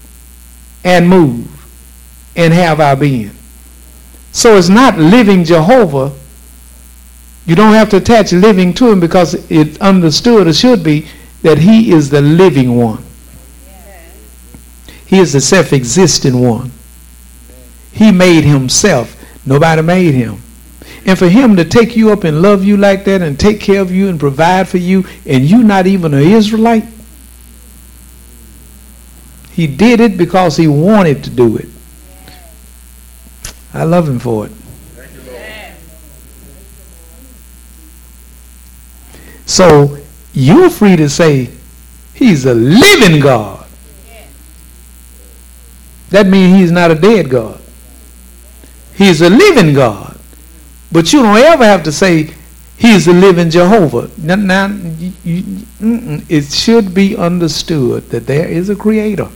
and 0.85 1.09
move 1.09 1.47
and 2.37 2.53
have 2.53 2.81
our 2.81 2.97
being. 2.97 3.33
So 4.33 4.57
it's 4.57 4.69
not 4.69 4.99
living 4.99 5.45
Jehovah. 5.45 6.13
You 7.47 7.55
don't 7.55 7.75
have 7.75 7.91
to 7.91 7.97
attach 7.97 8.33
living 8.33 8.75
to 8.75 8.91
him 8.91 9.01
because 9.01 9.35
it's 9.51 9.79
understood 9.79 10.47
or 10.47 10.53
should 10.53 10.85
be 10.85 11.09
that 11.43 11.59
he 11.59 11.93
is 11.93 12.11
the 12.11 12.21
living 12.21 12.77
one. 12.77 13.05
He 15.07 15.19
is 15.19 15.33
the 15.33 15.41
self 15.41 15.73
existing 15.73 16.39
one. 16.39 16.71
He 17.93 18.13
made 18.13 18.45
himself. 18.45 19.17
Nobody 19.47 19.83
made 19.83 20.15
him. 20.15 20.43
And 21.07 21.19
for 21.19 21.29
him 21.29 21.57
to 21.57 21.65
take 21.65 21.97
you 21.97 22.13
up 22.13 22.25
and 22.25 22.43
love 22.43 22.63
you 22.63 22.77
like 22.77 23.05
that 23.07 23.23
and 23.23 23.41
take 23.41 23.61
care 23.61 23.81
of 23.81 23.91
you 23.91 24.09
and 24.09 24.21
provide 24.21 24.69
for 24.69 24.77
you, 24.77 25.07
and 25.25 25.45
you 25.45 25.65
not 25.65 25.87
even 25.87 26.13
an 26.13 26.23
Israelite, 26.23 26.85
he 29.59 29.67
did 29.67 29.99
it 29.99 30.17
because 30.17 30.57
he 30.57 30.69
wanted 30.69 31.25
to 31.25 31.31
do 31.31 31.57
it. 31.57 31.67
I 33.75 33.83
love 33.83 34.09
him 34.09 34.21
for 34.21 34.47
it. 34.47 34.53
So 39.47 39.99
you're 40.33 40.71
free 40.71 40.95
to 40.95 41.09
say, 41.09 41.51
He's 42.15 42.45
a 42.45 42.55
living 42.55 43.19
God. 43.21 43.67
That 46.11 46.29
means 46.29 46.57
He's 46.57 46.71
not 46.71 46.93
a 46.93 46.95
dead 46.95 47.29
God. 47.29 47.61
He's 48.95 49.23
a 49.23 49.29
living 49.29 49.75
God. 49.75 50.17
But 50.93 51.13
you 51.13 51.21
don't 51.21 51.37
ever 51.37 51.65
have 51.65 51.83
to 51.83 51.91
say 51.91 52.33
He's 52.77 53.09
a 53.09 53.13
living 53.13 53.51
Jehovah. 53.51 54.09
Now, 54.19 54.37
now 54.37 54.69
you, 54.69 55.13
you, 55.25 55.67
it 56.29 56.45
should 56.45 56.95
be 56.95 57.17
understood 57.17 58.09
that 58.11 58.29
there 58.29 58.47
is 58.47 58.71
a 58.71 58.77
creator. 58.77 59.29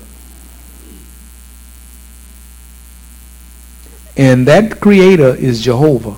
And 4.23 4.47
that 4.47 4.79
creator 4.79 5.35
is 5.35 5.61
Jehovah. 5.61 6.15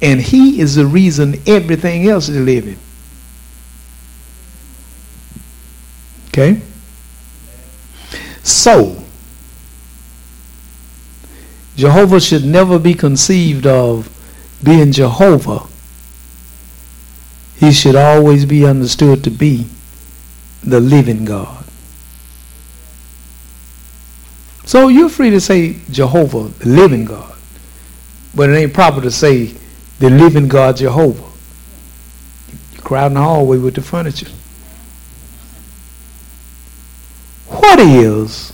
And 0.00 0.18
he 0.18 0.60
is 0.60 0.76
the 0.76 0.86
reason 0.86 1.34
everything 1.46 2.08
else 2.08 2.30
is 2.30 2.38
living. 2.38 2.78
Okay? 6.28 6.62
So, 8.42 9.04
Jehovah 11.76 12.18
should 12.18 12.46
never 12.46 12.78
be 12.78 12.94
conceived 12.94 13.66
of 13.66 14.08
being 14.64 14.92
Jehovah. 14.92 15.66
He 17.56 17.72
should 17.72 17.94
always 17.94 18.46
be 18.46 18.64
understood 18.64 19.22
to 19.24 19.30
be 19.30 19.66
the 20.62 20.80
living 20.80 21.26
God. 21.26 21.63
So 24.64 24.88
you're 24.88 25.08
free 25.08 25.30
to 25.30 25.40
say 25.40 25.76
Jehovah, 25.90 26.48
the 26.58 26.68
living 26.68 27.04
God. 27.04 27.36
But 28.34 28.50
it 28.50 28.54
ain't 28.54 28.74
proper 28.74 29.00
to 29.00 29.10
say 29.10 29.54
the 29.98 30.10
living 30.10 30.48
God 30.48 30.76
Jehovah. 30.76 31.30
You 32.72 32.80
crowd 32.80 33.08
in 33.08 33.14
the 33.14 33.22
hallway 33.22 33.58
with 33.58 33.74
the 33.74 33.82
furniture. 33.82 34.30
What 37.46 37.78
is 37.78 38.52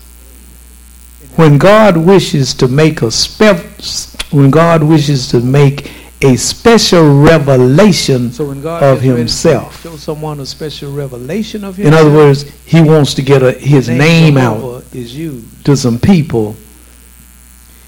when 1.37 1.59
God 1.59 1.96
wishes 1.96 2.53
to 2.55 2.68
make 2.68 3.03
a 3.03 3.11
spe- 3.11 4.33
when 4.33 4.51
God 4.51 4.83
wishes 4.83 5.29
to 5.29 5.40
make 5.40 5.90
a 6.23 6.37
special 6.37 7.23
revelation 7.23 8.31
so 8.31 8.51
of 8.51 9.01
himself. 9.01 9.83
Show 9.83 9.96
someone 9.96 10.40
a 10.40 10.46
special 10.46 10.92
revelation 10.92 11.64
of 11.64 11.77
himself. 11.77 12.03
In 12.03 12.07
other 12.07 12.14
words, 12.14 12.42
he 12.66 12.83
wants 12.83 13.14
to 13.14 13.23
get 13.23 13.42
a, 13.42 13.53
his 13.53 13.88
name, 13.88 14.35
name 14.35 14.37
out 14.37 14.80
to 14.92 15.76
some 15.76 15.98
people 15.98 16.57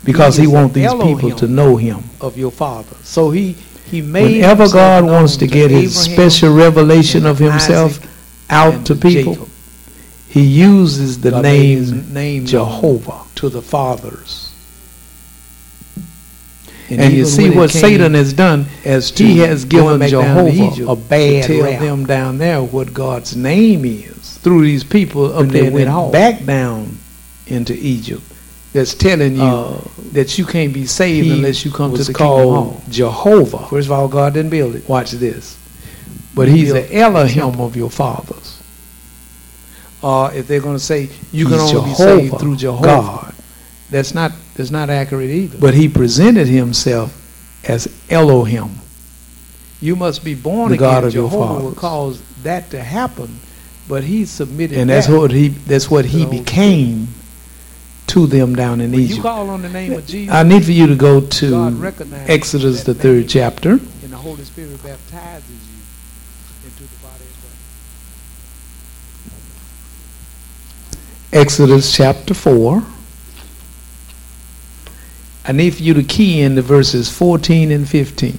because 0.04 0.36
he, 0.36 0.42
he 0.42 0.48
wants 0.48 0.74
these 0.74 0.92
people 0.94 1.30
to 1.32 1.48
know 1.48 1.76
him 1.76 2.02
of 2.20 2.36
your 2.36 2.50
father. 2.50 2.96
So 3.02 3.30
he 3.30 3.56
he 3.86 4.00
made 4.00 4.36
whenever 4.36 4.68
God 4.68 5.04
wants 5.04 5.36
to 5.38 5.46
get 5.46 5.70
his 5.70 5.94
special 5.98 6.54
revelation 6.54 7.26
of 7.26 7.38
himself 7.38 8.00
out 8.48 8.86
to 8.86 8.94
people, 8.94 9.34
Jacob. 9.34 9.48
he 10.28 10.42
uses 10.42 11.20
the 11.20 11.30
God 11.30 11.42
name, 11.42 12.12
name 12.12 12.46
Jehovah 12.46 13.22
to 13.36 13.48
the 13.48 13.62
fathers. 13.62 14.48
And, 16.88 17.00
and 17.00 17.14
you 17.14 17.24
see 17.24 17.50
what 17.50 17.70
Satan 17.70 18.14
has 18.14 18.32
done 18.32 18.66
as 18.84 19.10
he 19.16 19.38
has 19.38 19.64
given 19.64 20.06
Jehovah 20.06 20.90
a 20.90 20.96
bad 20.96 21.44
to 21.44 21.58
tell 21.58 21.64
rap. 21.64 21.80
them 21.80 22.06
down 22.06 22.38
there 22.38 22.62
what 22.62 22.92
God's 22.92 23.34
name 23.34 23.84
is 23.84 24.21
through 24.42 24.62
these 24.62 24.84
people 24.84 25.32
up 25.32 25.46
there 25.46 25.70
They 25.70 25.70
went 25.70 26.12
back 26.12 26.44
down 26.44 26.98
into 27.46 27.74
Egypt. 27.74 28.22
That's 28.72 28.94
telling 28.94 29.36
you 29.36 29.42
uh, 29.42 29.80
that 30.12 30.38
you 30.38 30.46
can't 30.46 30.72
be 30.72 30.86
saved 30.86 31.30
unless 31.30 31.64
you 31.64 31.70
come 31.70 31.94
to 31.94 32.02
the 32.02 32.12
kingdom 32.12 32.80
Jehovah. 32.88 33.66
First 33.68 33.86
of 33.88 33.92
all, 33.92 34.08
God 34.08 34.34
didn't 34.34 34.50
build 34.50 34.74
it. 34.74 34.88
Watch 34.88 35.10
this. 35.12 35.58
But 36.34 36.48
he 36.48 36.58
he's 36.58 36.72
the 36.72 36.94
Elohim 36.94 37.60
of 37.60 37.76
your 37.76 37.90
fathers. 37.90 38.62
Or 40.02 40.26
uh, 40.26 40.32
if 40.32 40.48
they're 40.48 40.60
going 40.60 40.76
to 40.76 40.82
say 40.82 41.10
you 41.30 41.44
can 41.44 41.60
only 41.60 41.72
Jehovah, 41.72 41.88
be 41.88 41.94
saved 41.94 42.40
through 42.40 42.56
Jehovah, 42.56 42.86
God. 42.86 43.34
that's 43.90 44.14
not 44.14 44.32
that's 44.56 44.70
not 44.70 44.90
accurate 44.90 45.30
either. 45.30 45.58
But 45.58 45.74
he 45.74 45.88
presented 45.88 46.48
himself 46.48 47.18
as 47.68 47.86
Elohim. 48.10 48.70
You 49.80 49.96
must 49.96 50.24
be 50.24 50.34
born 50.34 50.70
the 50.70 50.76
again. 50.76 50.90
God 50.90 51.04
of 51.04 51.12
Jehovah 51.12 51.36
your 51.36 51.46
fathers. 51.46 51.64
will 51.64 51.74
cause 51.74 52.42
that 52.42 52.70
to 52.70 52.82
happen. 52.82 53.38
But 53.92 54.04
he 54.04 54.24
submitted, 54.24 54.78
and 54.78 54.88
that's 54.88 55.06
that 55.06 55.18
what 55.18 55.32
he 55.32 55.48
that's 55.48 55.90
what 55.90 56.06
he 56.06 56.24
became 56.24 57.08
to 58.06 58.26
them 58.26 58.54
down 58.54 58.80
in 58.80 58.94
Egypt. 58.94 59.16
You 59.16 59.22
call 59.22 59.50
on 59.50 59.60
the 59.60 59.68
name 59.68 59.92
of 59.92 60.06
Jesus, 60.06 60.34
I 60.34 60.44
need 60.44 60.64
for 60.64 60.72
you 60.72 60.86
to 60.86 60.94
go 60.94 61.20
to 61.20 61.92
Exodus 62.26 62.84
the 62.84 62.94
third 62.94 63.28
chapter. 63.28 63.72
And 63.72 63.80
the 64.08 64.16
Holy 64.16 64.44
Spirit 64.44 64.82
baptizes 64.82 65.44
you 65.50 66.70
into 66.70 66.84
the 66.84 66.96
body 67.02 67.22
of 67.22 67.36
Christ. 71.28 71.34
Exodus 71.34 71.94
chapter 71.94 72.32
four. 72.32 72.82
I 75.44 75.52
need 75.52 75.74
for 75.74 75.82
you 75.82 75.92
to 75.92 76.02
key 76.02 76.40
in 76.40 76.54
the 76.54 76.62
verses 76.62 77.10
14 77.10 77.70
and 77.70 77.86
15. 77.86 78.38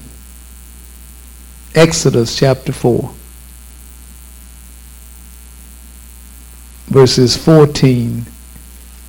Exodus 1.76 2.36
chapter 2.36 2.72
4. 2.72 3.14
Verses 6.94 7.36
14 7.36 8.24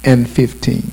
and 0.05 0.27
15. 0.27 0.91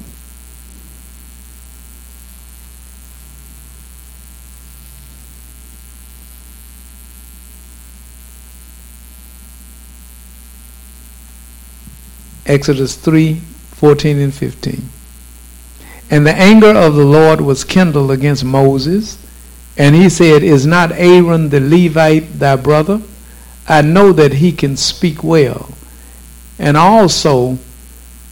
Exodus 12.45 12.97
3 12.97 13.35
14 13.35 14.19
and 14.19 14.33
15. 14.33 14.89
And 16.09 16.27
the 16.27 16.35
anger 16.35 16.75
of 16.75 16.95
the 16.95 17.05
Lord 17.05 17.39
was 17.39 17.63
kindled 17.63 18.11
against 18.11 18.43
Moses, 18.43 19.17
and 19.77 19.95
he 19.95 20.09
said, 20.09 20.43
Is 20.43 20.65
not 20.65 20.91
Aaron 20.91 21.47
the 21.47 21.61
Levite 21.61 22.37
thy 22.37 22.57
brother? 22.57 23.01
I 23.69 23.81
know 23.81 24.11
that 24.11 24.33
he 24.33 24.51
can 24.51 24.75
speak 24.75 25.23
well. 25.23 25.69
And 26.61 26.77
also, 26.77 27.57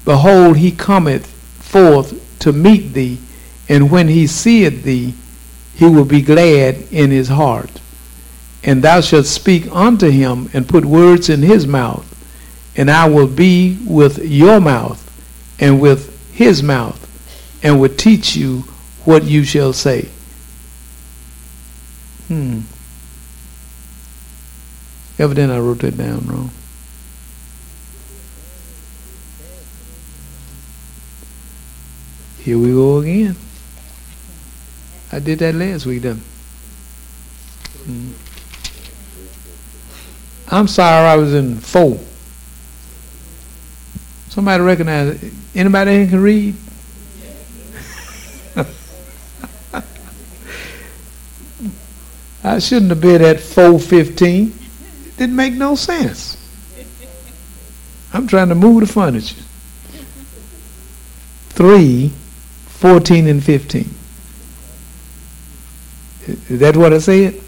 behold, 0.05 0.57
he 0.57 0.71
cometh 0.71 1.27
forth 1.27 2.39
to 2.39 2.53
meet 2.53 2.93
thee, 2.93 3.17
and 3.67 3.91
when 3.91 4.07
he 4.07 4.25
seeth 4.27 4.83
thee, 4.83 5.15
he 5.75 5.85
will 5.85 6.05
be 6.05 6.21
glad 6.21 6.77
in 6.91 7.11
his 7.11 7.27
heart. 7.27 7.81
And 8.63 8.81
thou 8.81 9.01
shalt 9.01 9.25
speak 9.25 9.67
unto 9.75 10.09
him, 10.09 10.49
and 10.53 10.69
put 10.69 10.85
words 10.85 11.27
in 11.27 11.41
his 11.41 11.67
mouth, 11.67 12.05
and 12.77 12.89
I 12.89 13.09
will 13.09 13.27
be 13.27 13.77
with 13.85 14.19
your 14.19 14.61
mouth, 14.61 15.05
and 15.59 15.81
with 15.81 16.15
his 16.31 16.63
mouth 16.63 17.07
and 17.61 17.79
will 17.79 17.93
teach 17.93 18.35
you 18.35 18.63
what 19.05 19.23
you 19.23 19.43
shall 19.43 19.73
say. 19.73 20.07
Hmm. 22.27 22.61
Evidently, 25.17 25.57
I 25.57 25.59
wrote 25.59 25.79
that 25.79 25.97
down 25.97 26.25
wrong. 26.27 26.51
Here 32.49 32.57
we 32.57 32.71
go 32.71 32.97
again. 32.97 33.35
I 35.11 35.19
did 35.19 35.37
that 35.37 35.53
last 35.53 35.85
week, 35.85 36.01
didn't 36.01 36.23
hmm. 37.85 38.11
I'm 40.47 40.67
sorry 40.67 41.09
I 41.09 41.15
was 41.15 41.35
in 41.35 41.57
four. 41.57 41.99
Somebody 44.29 44.63
recognize 44.63 45.21
it. 45.21 45.31
Anybody 45.53 46.07
can 46.07 46.21
read? 46.23 46.55
I 52.43 52.57
shouldn't 52.57 52.89
have 52.89 53.01
been 53.01 53.21
at 53.21 53.39
415. 53.39 54.47
It 55.05 55.17
didn't 55.17 55.35
make 55.35 55.53
no 55.53 55.75
sense. 55.75 56.35
I'm 58.11 58.25
trying 58.25 58.49
to 58.49 58.55
move 58.55 58.79
the 58.79 58.87
furniture. 58.87 59.35
3, 61.49 62.11
14 62.79 63.27
and 63.27 63.43
15. 63.43 63.89
Is 66.47 66.59
that 66.61 66.77
what 66.77 66.93
I 66.93 66.99
said? 66.99 67.41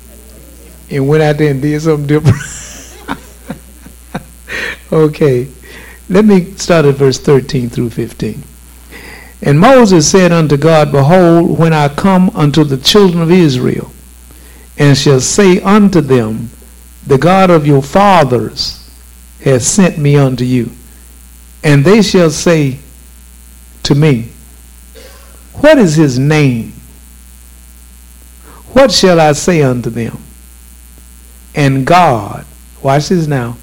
And 0.90 1.08
went 1.08 1.24
out 1.24 1.38
there 1.38 1.52
and 1.52 1.62
did 1.62 1.82
something 1.82 2.06
different. 2.06 2.36
okay. 4.92 5.48
Let 6.10 6.26
me 6.26 6.52
start 6.56 6.84
at 6.84 6.96
verse 6.96 7.18
13 7.18 7.70
through 7.70 7.92
15. 7.92 8.44
And 9.44 9.58
Moses 9.58 10.12
said 10.12 10.34
unto 10.34 10.58
God, 10.58 10.92
Behold, 10.92 11.58
when 11.58 11.72
I 11.72 11.88
come 11.88 12.30
unto 12.32 12.66
the 12.66 12.76
children 12.78 13.24
of 13.24 13.32
Israel, 13.32 13.90
and 14.78 14.98
shall 14.98 15.22
say 15.22 15.62
unto 15.62 16.02
them, 16.02 16.50
The 17.08 17.18
God 17.18 17.50
of 17.50 17.66
your 17.66 17.82
fathers 17.82 18.78
has 19.46 19.66
sent 19.66 19.98
me 19.98 20.18
unto 20.18 20.44
you. 20.44 20.72
And 21.64 21.86
they 21.86 22.02
shall 22.02 22.32
say 22.32 22.80
to 23.84 23.96
me, 23.96 24.31
What 25.62 25.78
is 25.78 25.96
his 25.96 26.18
name? 26.18 26.74
What 28.74 28.92
shall 28.92 29.20
I 29.20 29.34
say 29.34 29.62
unto 29.62 29.90
them? 29.90 30.18
And 31.54 31.86
God, 31.86 32.46
watch 32.82 33.10
this 33.10 33.28
now, 33.28 33.58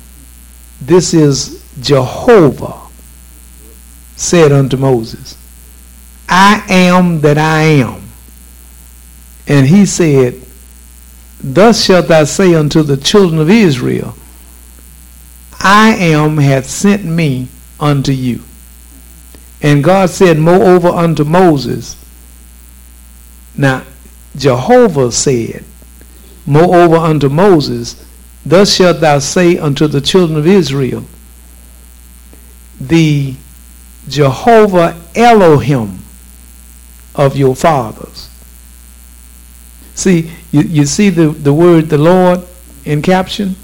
this 0.81 1.13
is 1.13 1.65
Jehovah, 1.81 2.81
said 4.17 4.53
unto 4.53 4.77
Moses, 4.77 5.37
I 6.29 6.65
am 6.69 7.21
that 7.23 7.37
I 7.37 7.63
am. 7.63 8.03
And 9.49 9.67
he 9.67 9.85
said, 9.85 10.41
Thus 11.41 11.85
shalt 11.85 12.09
thou 12.09 12.25
say 12.25 12.55
unto 12.55 12.83
the 12.83 12.97
children 12.97 13.41
of 13.41 13.51
Israel, 13.51 14.15
I 15.61 15.97
am 15.97 16.37
hath 16.37 16.67
sent 16.67 17.05
me 17.05 17.49
unto 17.81 18.13
you. 18.13 18.43
And 19.61 19.83
God 19.83 20.11
said 20.11 20.38
moreover 20.38 20.88
unto 20.88 21.25
Moses, 21.25 21.97
Now 23.57 23.85
Jehovah 24.37 25.11
said, 25.11 25.64
Moreover 26.47 26.97
unto 26.97 27.29
Moses, 27.29 28.05
Thus 28.47 28.75
shalt 28.75 29.01
thou 29.01 29.18
say 29.18 29.59
unto 29.59 29.87
the 29.87 30.01
children 30.01 30.38
of 30.38 30.47
Israel, 30.47 31.05
The 32.81 33.35
Jehovah 34.09 34.99
Elohim 35.14 35.99
of 37.14 37.37
your 37.37 37.57
fathers. 37.57 38.31
See, 39.94 40.31
you, 40.53 40.62
you 40.62 40.87
see 40.87 41.11
the, 41.11 41.31
the 41.31 41.53
word 41.53 41.88
the 41.88 41.99
Lord 41.99 42.42
in 42.85 43.03
caption? 43.03 43.57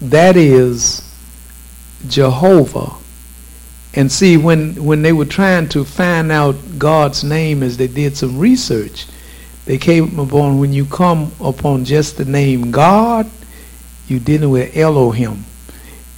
That 0.00 0.36
is 0.36 1.02
Jehovah. 2.06 2.99
And 3.94 4.10
see, 4.10 4.36
when, 4.36 4.84
when 4.84 5.02
they 5.02 5.12
were 5.12 5.24
trying 5.24 5.68
to 5.70 5.84
find 5.84 6.30
out 6.30 6.54
God's 6.78 7.24
name 7.24 7.62
as 7.62 7.76
they 7.76 7.88
did 7.88 8.16
some 8.16 8.38
research, 8.38 9.06
they 9.64 9.78
came 9.78 10.18
upon 10.18 10.58
when 10.58 10.72
you 10.72 10.84
come 10.84 11.32
upon 11.40 11.84
just 11.84 12.16
the 12.16 12.24
name 12.24 12.70
God, 12.70 13.28
you're 14.06 14.20
dealing 14.20 14.50
with 14.50 14.76
Elohim. 14.76 15.44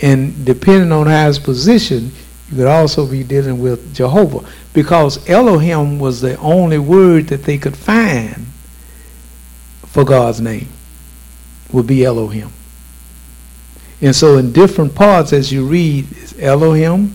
And 0.01 0.45
depending 0.45 0.93
on 0.93 1.07
how 1.07 1.29
it's 1.29 1.39
positioned, 1.39 2.13
you 2.51 2.57
could 2.57 2.67
also 2.67 3.07
be 3.07 3.23
dealing 3.23 3.61
with 3.61 3.95
Jehovah. 3.95 4.47
Because 4.75 5.29
Elohim 5.29 5.99
was 5.99 6.21
the 6.21 6.37
only 6.39 6.79
word 6.79 7.29
that 7.29 7.45
they 7.45 7.57
could 7.57 7.77
find 7.77 8.47
for 9.87 10.05
God's 10.05 10.41
name, 10.41 10.69
would 11.71 11.87
be 11.87 12.05
Elohim. 12.05 12.51
And 14.01 14.17
so 14.17 14.39
in 14.39 14.53
different 14.53 14.95
parts 14.95 15.33
as 15.33 15.53
you 15.53 15.67
read, 15.67 16.07
it's 16.11 16.39
Elohim, 16.39 17.15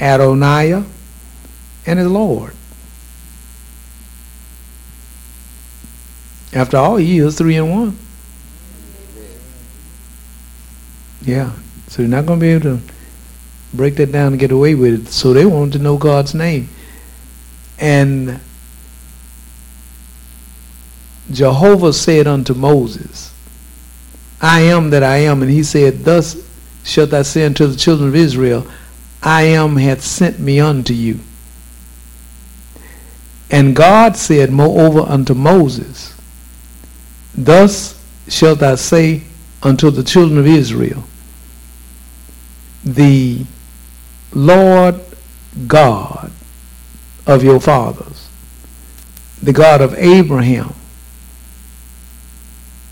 Adonai, 0.00 0.84
and 1.86 1.98
his 1.98 2.08
Lord. 2.08 2.54
After 6.52 6.76
all, 6.76 6.96
he 6.96 7.18
is 7.18 7.36
three 7.36 7.56
in 7.56 7.68
one. 7.68 7.98
Yeah. 11.22 11.52
So 11.88 12.02
you're 12.02 12.10
not 12.10 12.26
going 12.26 12.38
to 12.38 12.44
be 12.44 12.50
able 12.50 12.78
to 12.78 12.80
break 13.72 13.96
that 13.96 14.12
down 14.12 14.32
and 14.32 14.40
get 14.40 14.52
away 14.52 14.74
with 14.74 15.06
it. 15.06 15.12
So 15.12 15.32
they 15.32 15.44
wanted 15.44 15.74
to 15.74 15.78
know 15.78 15.96
God's 15.96 16.34
name. 16.34 16.68
And 17.78 18.40
Jehovah 21.30 21.92
said 21.92 22.26
unto 22.26 22.54
Moses, 22.54 23.32
I 24.40 24.60
am 24.60 24.90
that 24.90 25.02
I 25.02 25.18
am. 25.18 25.42
And 25.42 25.50
he 25.50 25.62
said, 25.62 26.04
Thus 26.04 26.36
shalt 26.84 27.10
thou 27.10 27.22
say 27.22 27.46
unto 27.46 27.66
the 27.66 27.76
children 27.76 28.08
of 28.08 28.14
Israel, 28.14 28.66
I 29.24 29.44
am 29.44 29.76
hath 29.76 30.02
sent 30.02 30.38
me 30.38 30.60
unto 30.60 30.92
you. 30.92 31.18
And 33.50 33.74
God 33.74 34.16
said 34.16 34.50
moreover 34.50 35.00
unto 35.00 35.32
Moses, 35.32 36.14
Thus 37.34 37.98
shalt 38.28 38.58
thou 38.58 38.74
say 38.74 39.22
unto 39.62 39.90
the 39.90 40.04
children 40.04 40.38
of 40.38 40.46
Israel, 40.46 41.04
The 42.84 43.46
Lord 44.32 45.00
God 45.66 46.30
of 47.26 47.42
your 47.42 47.60
fathers, 47.60 48.28
the 49.42 49.52
God 49.54 49.80
of 49.80 49.94
Abraham. 49.94 50.74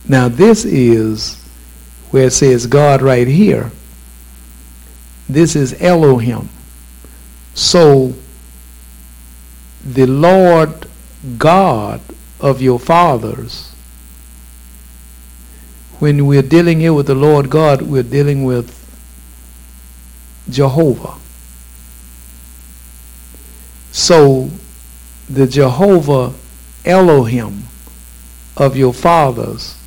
Now 0.08 0.28
this 0.28 0.64
is 0.64 1.42
where 2.10 2.28
it 2.28 2.32
says 2.32 2.66
God 2.66 3.02
right 3.02 3.26
here. 3.26 3.70
This 5.32 5.56
is 5.56 5.80
Elohim. 5.80 6.50
So 7.54 8.12
the 9.82 10.06
Lord 10.06 10.86
God 11.38 12.02
of 12.38 12.60
your 12.60 12.78
fathers, 12.78 13.72
when 16.00 16.26
we're 16.26 16.42
dealing 16.42 16.80
here 16.80 16.92
with 16.92 17.06
the 17.06 17.14
Lord 17.14 17.48
God, 17.48 17.80
we're 17.80 18.02
dealing 18.02 18.44
with 18.44 18.78
Jehovah. 20.50 21.14
So 23.90 24.50
the 25.30 25.46
Jehovah 25.46 26.34
Elohim 26.84 27.62
of 28.54 28.76
your 28.76 28.92
fathers, 28.92 29.78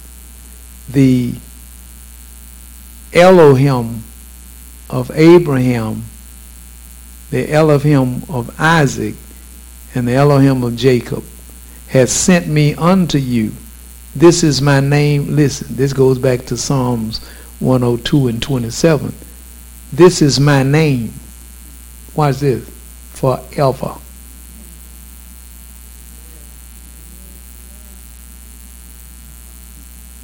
the 0.89 1.35
Elohim 3.13 4.03
of 4.89 5.11
Abraham, 5.11 6.03
the 7.31 7.51
Elohim 7.51 8.23
of 8.29 8.53
Isaac, 8.59 9.15
and 9.93 10.07
the 10.07 10.13
Elohim 10.13 10.63
of 10.63 10.75
Jacob, 10.75 11.23
has 11.89 12.11
sent 12.11 12.47
me 12.47 12.75
unto 12.75 13.17
you. 13.17 13.51
This 14.15 14.43
is 14.43 14.61
my 14.61 14.79
name. 14.79 15.35
Listen, 15.35 15.75
this 15.75 15.93
goes 15.93 16.17
back 16.17 16.45
to 16.45 16.57
Psalms 16.57 17.25
102 17.59 18.27
and 18.27 18.41
27. 18.41 19.13
This 19.91 20.21
is 20.21 20.39
my 20.39 20.63
name. 20.63 21.13
Watch 22.15 22.37
this 22.37 22.69
forever. 23.13 23.95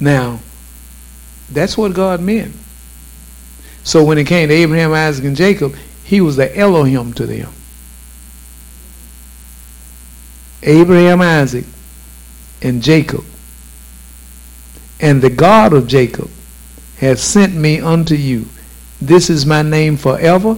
Now, 0.00 0.40
that's 1.50 1.78
what 1.78 1.94
God 1.94 2.20
meant. 2.20 2.56
So 3.84 4.04
when 4.04 4.18
it 4.18 4.26
came 4.26 4.48
to 4.48 4.54
Abraham, 4.54 4.92
Isaac, 4.92 5.24
and 5.24 5.36
Jacob, 5.36 5.74
he 6.04 6.20
was 6.20 6.36
the 6.36 6.56
Elohim 6.56 7.12
to 7.14 7.26
them. 7.26 7.52
Abraham, 10.62 11.20
Isaac, 11.20 11.64
and 12.60 12.82
Jacob. 12.82 13.24
And 15.00 15.20
the 15.20 15.30
God 15.30 15.72
of 15.72 15.88
Jacob 15.88 16.30
has 16.98 17.20
sent 17.20 17.54
me 17.54 17.80
unto 17.80 18.14
you. 18.14 18.46
This 19.00 19.28
is 19.28 19.44
my 19.44 19.62
name 19.62 19.96
forever 19.96 20.56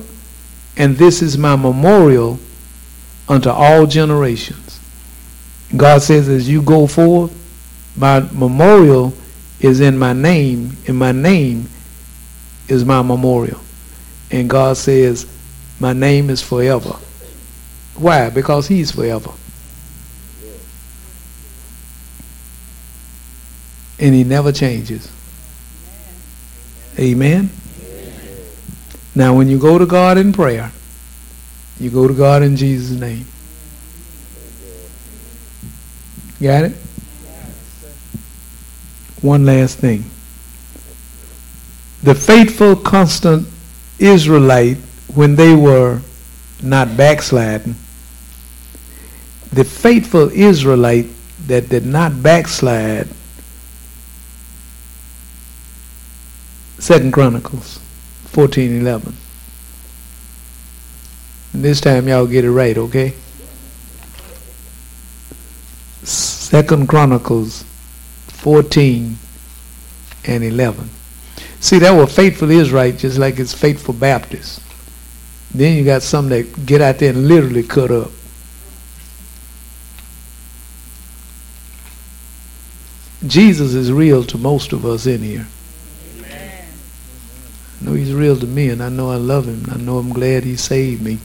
and 0.77 0.97
this 0.97 1.23
is 1.23 1.39
my 1.39 1.57
memorial 1.57 2.39
unto 3.29 3.49
all 3.49 3.87
generations. 3.87 4.81
God 5.77 6.03
says, 6.03 6.29
as 6.29 6.49
you 6.49 6.63
go 6.63 6.87
forth, 6.87 7.33
my 7.97 8.21
memorial 8.33 9.15
is 9.61 9.81
in 9.81 9.97
my 9.97 10.13
name, 10.13 10.77
and 10.87 10.99
my 10.99 11.13
name 11.13 11.69
is 12.68 12.85
my 12.85 13.03
memorial. 13.03 13.61
And 14.31 14.48
God 14.48 14.77
says, 14.77 15.27
my 15.81 15.92
name 15.92 16.31
is 16.31 16.42
forever. 16.42 16.96
Why? 17.96 18.31
Because 18.31 18.68
He's 18.68 18.90
forever. 18.90 19.33
And 23.98 24.14
He 24.14 24.24
never 24.24 24.53
changes. 24.53 25.11
Amen. 26.98 27.50
Now, 29.14 29.37
when 29.37 29.48
you 29.48 29.59
go 29.59 29.79
to 29.79 29.87
God 29.87 30.18
in 30.18 30.33
prayer, 30.33 30.72
you 31.79 31.90
go 31.90 32.09
to 32.09 32.14
God 32.14 32.42
in 32.42 32.57
Jesus' 32.57 32.98
name. 32.98 33.27
Got 36.40 36.64
it? 36.64 36.72
One 39.22 39.46
last 39.46 39.79
thing. 39.79 40.05
The 42.05 42.14
faithful, 42.14 42.77
constant 42.77 43.49
Israelite, 43.99 44.77
when 45.14 45.37
they 45.37 45.55
were 45.55 46.03
not 46.62 46.99
backsliding, 46.99 47.77
the 49.51 49.64
faithful 49.64 50.29
Israelite 50.29 51.07
that 51.47 51.71
did 51.71 51.87
not 51.87 52.23
backslide, 52.23 53.09
Second 56.79 57.14
Chronicles 57.14 57.81
14:11. 58.33 59.14
This 61.55 61.81
time 61.81 62.07
y'all 62.07 62.27
get 62.27 62.45
it 62.45 62.51
right, 62.51 62.77
okay? 62.77 63.14
Second 66.03 66.87
Chronicles 66.87 67.64
14 68.27 69.17
and 70.27 70.45
11. 70.45 70.90
See, 71.64 71.79
that 71.79 71.96
were 71.96 72.07
faithful 72.07 72.50
Israelite 72.50 72.98
just 72.98 73.16
like 73.16 73.38
it's 73.38 73.55
faithful 73.55 73.94
Baptist. 73.94 74.61
Then 75.55 75.79
you 75.79 75.83
got 75.83 76.03
some 76.03 76.29
that 76.29 76.66
get 76.66 76.83
out 76.83 76.98
there 76.98 77.09
and 77.09 77.27
literally 77.27 77.62
cut 77.62 77.90
up. 77.90 78.11
Jesus 83.27 83.72
is 83.72 83.90
real 83.90 84.24
to 84.24 84.37
most 84.37 84.74
of 84.74 84.85
us 84.85 85.07
in 85.07 85.22
here. 85.22 85.46
I 86.20 86.66
know 87.81 87.94
he's 87.94 88.12
real 88.12 88.38
to 88.38 88.46
me 88.46 88.68
and 88.68 88.83
I 88.83 88.90
know 88.90 89.11
I 89.11 89.16
love 89.16 89.46
him. 89.46 89.64
I 89.72 89.79
know 89.79 89.96
I'm 89.96 90.12
glad 90.12 90.44
he 90.44 90.57
saved 90.57 91.03
me. 91.03 91.18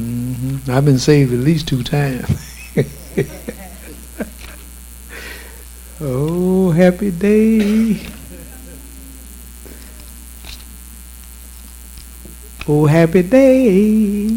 Mm-hmm. 0.00 0.70
I've 0.70 0.84
been 0.84 1.00
saved 1.00 1.32
at 1.32 1.40
least 1.40 1.66
two 1.66 1.82
times. 1.82 2.30
oh, 6.00 6.33
happy 6.74 7.10
day. 7.10 8.06
Oh, 12.66 12.86
happy 12.86 13.22
day. 13.22 14.28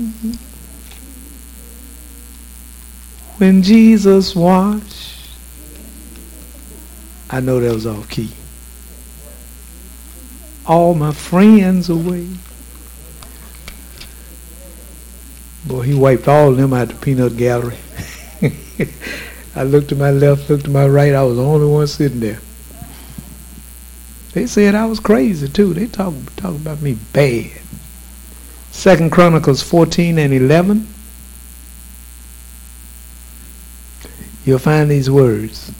When 3.38 3.62
Jesus 3.62 4.36
washed. 4.36 5.30
I 7.30 7.39
know 7.39 7.60
that 7.60 7.73
was 7.73 7.86
off 7.86 8.10
key. 8.10 8.32
All 10.65 10.93
my 10.93 11.12
friends 11.12 11.89
away. 11.89 12.28
Boy, 15.65 15.82
he 15.82 15.93
wiped 15.93 16.28
all 16.28 16.52
of 16.52 16.58
them 16.58 16.73
out 16.73 16.88
the 16.89 16.95
peanut 16.95 17.36
gallery. 17.36 17.78
I 19.58 19.63
looked 19.63 19.89
to 19.89 19.96
my 19.96 20.12
left, 20.12 20.52
looked 20.52 20.65
to 20.65 20.70
my 20.70 20.88
right. 20.88 21.15
I 21.15 21.24
was 21.24 21.38
the 21.38 21.43
only 21.43 21.65
one 21.65 21.88
sitting 21.88 22.20
there. 22.20 22.39
They 24.34 24.46
said 24.46 24.76
I 24.76 24.86
was 24.86 25.00
crazy 25.00 25.48
too. 25.48 25.74
They 25.74 25.88
talk 25.88 26.13
talk 26.36 26.54
about 26.54 26.80
me 26.84 26.93
bad. 27.12 27.50
Second 28.70 29.12
Chronicles 29.12 29.63
14 29.63 30.20
and 30.20 30.32
11. 30.32 30.88
You'll 34.46 34.60
find 34.60 34.91
these 34.91 35.10
words. 35.10 35.72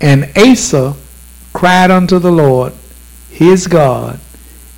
And 0.00 0.36
Asa 0.36 0.96
cried 1.52 1.92
unto 1.92 2.18
the 2.18 2.32
Lord, 2.32 2.72
his 3.30 3.68
God, 3.68 4.18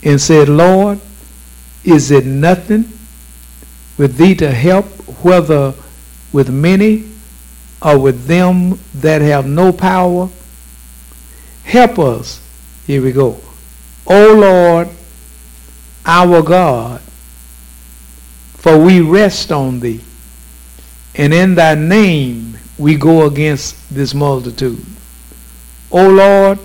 and 0.02 0.20
said, 0.20 0.50
Lord, 0.50 1.00
is 1.84 2.10
it 2.10 2.26
nothing 2.26 2.92
with 3.96 4.18
thee 4.18 4.34
to 4.34 4.50
help, 4.50 4.84
whether 5.24 5.72
with 6.34 6.50
many 6.50 7.13
or 7.84 7.98
with 7.98 8.26
them 8.26 8.78
that 8.94 9.20
have 9.20 9.46
no 9.46 9.72
power. 9.72 10.30
Help 11.64 11.98
us. 11.98 12.40
Here 12.86 13.02
we 13.02 13.12
go. 13.12 13.40
O 14.06 14.34
Lord, 14.34 14.88
our 16.06 16.42
God, 16.42 17.00
for 18.54 18.78
we 18.78 19.00
rest 19.00 19.52
on 19.52 19.80
thee, 19.80 20.00
and 21.14 21.32
in 21.32 21.54
thy 21.54 21.74
name 21.74 22.58
we 22.78 22.96
go 22.96 23.26
against 23.26 23.94
this 23.94 24.14
multitude. 24.14 24.84
O 25.90 26.08
Lord, 26.08 26.58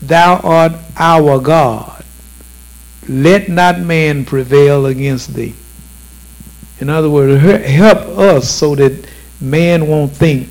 thou 0.00 0.36
art 0.38 0.72
our 0.96 1.40
God. 1.40 2.04
Let 3.08 3.48
not 3.48 3.80
man 3.80 4.24
prevail 4.24 4.86
against 4.86 5.34
thee. 5.34 5.54
In 6.80 6.88
other 6.88 7.10
words, 7.10 7.40
help 7.66 7.98
us 8.18 8.50
so 8.50 8.74
that 8.76 9.06
man 9.40 9.86
won't 9.86 10.12
think 10.12 10.48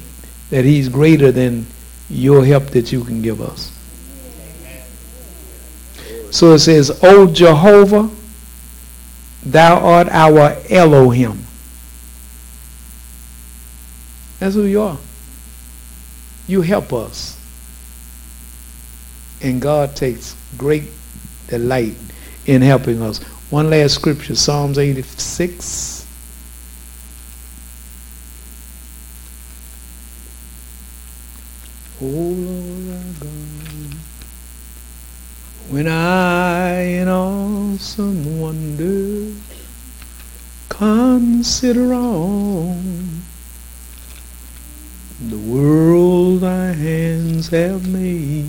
that 0.50 0.66
he's 0.66 0.90
greater 0.90 1.32
than 1.32 1.66
your 2.10 2.44
help 2.44 2.66
that 2.68 2.92
you 2.92 3.04
can 3.04 3.22
give 3.22 3.42
us. 3.42 3.76
So 6.32 6.54
it 6.54 6.60
says, 6.60 7.00
O 7.04 7.28
Jehovah, 7.28 8.10
thou 9.44 9.80
art 9.80 10.08
our 10.10 10.56
Elohim. 10.70 11.46
That's 14.40 14.56
who 14.56 14.64
you 14.64 14.82
are. 14.82 14.98
You 16.48 16.62
help 16.62 16.94
us. 16.94 17.38
And 19.42 19.62
God 19.62 19.96
takes 19.96 20.36
great 20.58 20.86
delight 21.48 21.96
in 22.46 22.62
helping 22.62 23.02
us. 23.02 23.22
One 23.50 23.70
last 23.70 23.96
scripture, 23.96 24.36
Psalms 24.36 24.78
86. 24.78 25.99
Oh, 32.02 32.06
Lord 32.06 32.88
our 32.96 33.14
God, 33.20 33.94
when 35.70 35.86
I 35.86 36.80
in 36.80 37.10
awesome 37.10 38.40
wonder 38.40 39.36
consider 40.70 41.94
all 41.94 42.78
the 45.28 45.38
world 45.38 46.40
thy 46.40 46.72
hands 46.72 47.50
have 47.50 47.86
made, 47.90 48.48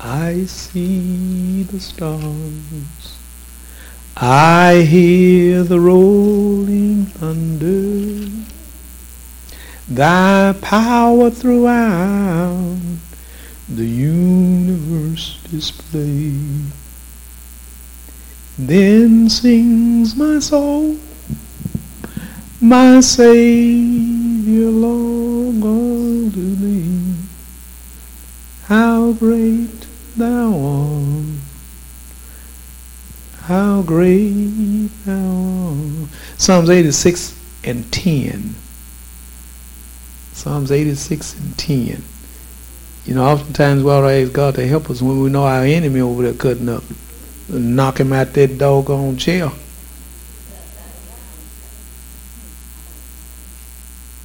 I 0.00 0.44
see 0.46 1.64
the 1.64 1.78
stars, 1.78 3.18
I 4.16 4.86
hear 4.88 5.62
the 5.62 5.78
rolling 5.78 7.04
thunder, 7.04 8.30
thy 9.88 10.54
power 10.60 11.30
throughout 11.30 12.78
the 13.68 13.86
universe 13.86 15.38
displayed. 15.50 16.72
Then 18.58 19.28
sings 19.28 20.14
my 20.14 20.38
soul, 20.38 20.96
my 22.60 23.00
Savior, 23.00 24.70
long 24.70 25.62
unto 25.62 26.54
thee. 26.54 27.14
How 28.64 29.12
great 29.12 29.86
thou 30.16 30.58
art, 30.58 31.24
how 33.42 33.82
great 33.82 34.88
thou 35.04 35.68
art. 35.68 36.08
Psalms 36.38 36.70
86 36.70 37.34
and 37.64 37.90
10. 37.90 38.54
Psalms 40.44 40.70
86 40.70 41.40
and 41.40 41.56
10. 41.56 42.02
You 43.06 43.14
know, 43.14 43.24
oftentimes 43.24 43.82
we 43.82 43.90
ought 43.90 44.02
to 44.02 44.08
ask 44.08 44.30
God 44.30 44.54
to 44.56 44.68
help 44.68 44.90
us 44.90 45.00
when 45.00 45.22
we 45.22 45.30
know 45.30 45.46
our 45.46 45.64
enemy 45.64 46.02
over 46.02 46.22
there 46.22 46.34
cutting 46.34 46.68
up. 46.68 46.84
Knock 47.48 47.98
him 47.98 48.12
out 48.12 48.34
that 48.34 48.58
doggone 48.58 49.16
chair. 49.16 49.46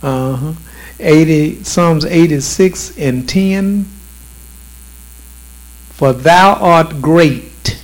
Uh-huh. 0.03 0.53
80, 0.99 1.63
Psalms 1.63 2.03
86 2.03 2.97
and 2.97 3.29
10. 3.29 3.85
For 5.91 6.11
thou 6.11 6.55
art 6.55 7.01
great 7.01 7.81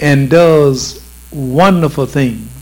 and 0.00 0.30
does 0.30 1.06
wonderful 1.30 2.06
things 2.06 2.55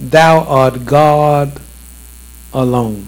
Thou 0.00 0.40
art 0.40 0.84
God 0.84 1.60
alone. 2.52 3.06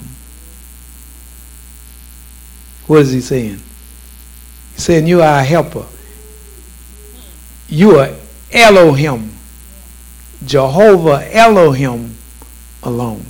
What 2.86 3.00
is 3.00 3.12
he 3.12 3.20
saying? 3.20 3.62
He's 4.74 4.84
saying 4.84 5.06
you 5.06 5.22
are 5.22 5.40
a 5.40 5.44
helper. 5.44 5.86
You 7.68 7.98
are 7.98 8.10
Elohim. 8.52 9.30
Jehovah 10.44 11.34
Elohim 11.34 12.16
alone. 12.82 13.24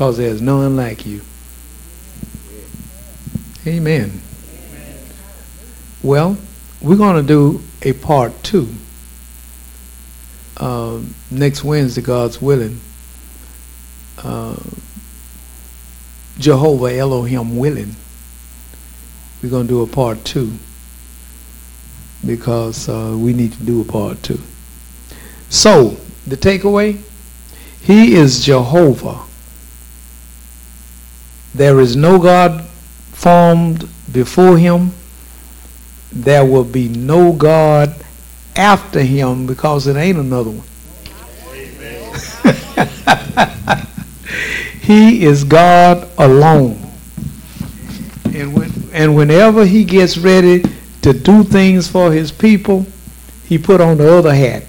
because 0.00 0.16
there's 0.16 0.40
none 0.40 0.76
like 0.76 1.04
you. 1.04 1.20
Amen. 3.66 4.22
Well, 6.02 6.38
we're 6.80 6.96
going 6.96 7.16
to 7.16 7.22
do 7.22 7.62
a 7.82 7.92
part 7.92 8.42
two 8.42 8.70
uh, 10.60 11.00
next 11.30 11.64
Wednesday, 11.64 12.02
God's 12.02 12.40
willing. 12.40 12.80
Uh, 14.18 14.56
Jehovah 16.38 16.94
Elohim 16.94 17.56
willing. 17.56 17.96
We're 19.42 19.48
going 19.48 19.66
to 19.66 19.72
do 19.72 19.82
a 19.82 19.86
part 19.86 20.22
two 20.24 20.52
because 22.24 22.88
uh, 22.88 23.16
we 23.18 23.32
need 23.32 23.52
to 23.54 23.62
do 23.62 23.80
a 23.80 23.84
part 23.84 24.22
two. 24.22 24.40
So, 25.48 25.96
the 26.26 26.36
takeaway 26.36 27.00
He 27.80 28.14
is 28.14 28.44
Jehovah. 28.44 29.20
There 31.54 31.80
is 31.80 31.96
no 31.96 32.18
God 32.18 32.66
formed 33.12 33.88
before 34.12 34.58
Him. 34.58 34.92
There 36.12 36.44
will 36.44 36.64
be 36.64 36.88
no 36.88 37.32
God 37.32 37.94
after 38.60 39.00
Him 39.00 39.46
because 39.46 39.86
it 39.86 39.96
ain't 39.96 40.18
another 40.18 40.50
one. 40.50 40.66
he 44.80 45.24
is 45.24 45.44
God 45.44 46.08
alone. 46.18 46.78
And, 48.34 48.54
when, 48.54 48.70
and 48.92 49.16
whenever 49.16 49.64
He 49.64 49.84
gets 49.84 50.18
ready 50.18 50.62
to 51.02 51.12
do 51.12 51.42
things 51.42 51.88
for 51.88 52.12
His 52.12 52.30
people, 52.30 52.86
He 53.46 53.56
put 53.56 53.80
on 53.80 53.96
the 53.96 54.12
other 54.12 54.34
hat. 54.34 54.64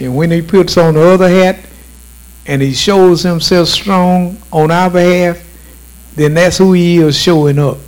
And 0.00 0.14
when 0.14 0.30
he 0.30 0.42
puts 0.42 0.76
on 0.76 0.94
the 0.94 1.02
other 1.02 1.28
hat 1.28 1.58
and 2.46 2.62
he 2.62 2.72
shows 2.72 3.22
himself 3.22 3.68
strong 3.68 4.38
on 4.52 4.70
our 4.70 4.90
behalf, 4.90 5.44
then 6.14 6.34
that's 6.34 6.58
who 6.58 6.72
he 6.72 6.98
is 6.98 7.16
showing 7.16 7.58
up. 7.58 7.78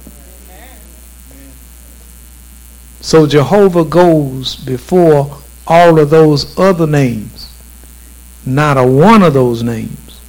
So 3.01 3.27
Jehovah 3.27 3.85
goes 3.85 4.57
before 4.57 5.39
all 5.67 5.99
of 5.99 6.11
those 6.11 6.59
other 6.59 6.87
names. 6.87 7.47
Not 8.45 8.77
a 8.77 8.87
one 8.87 9.23
of 9.23 9.35
those 9.35 9.63
names 9.63 10.21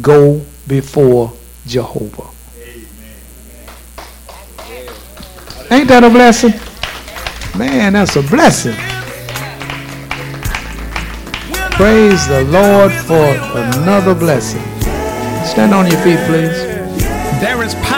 go 0.00 0.40
before 0.66 1.32
Jehovah. 1.66 2.28
Amen. 2.56 2.88
Ain't 5.70 5.88
that 5.88 6.04
a 6.04 6.10
blessing? 6.10 6.52
Man, 7.58 7.94
that's 7.94 8.16
a 8.16 8.22
blessing. 8.22 8.76
Praise 11.72 12.26
the 12.26 12.44
Lord 12.44 12.92
for 12.92 13.26
another 13.58 14.14
blessing. 14.14 14.62
Stand 15.44 15.72
on 15.72 15.86
your 15.86 16.00
feet, 16.02 16.18
please. 16.26 16.68
There 17.40 17.62
is 17.62 17.74
power, 17.76 17.97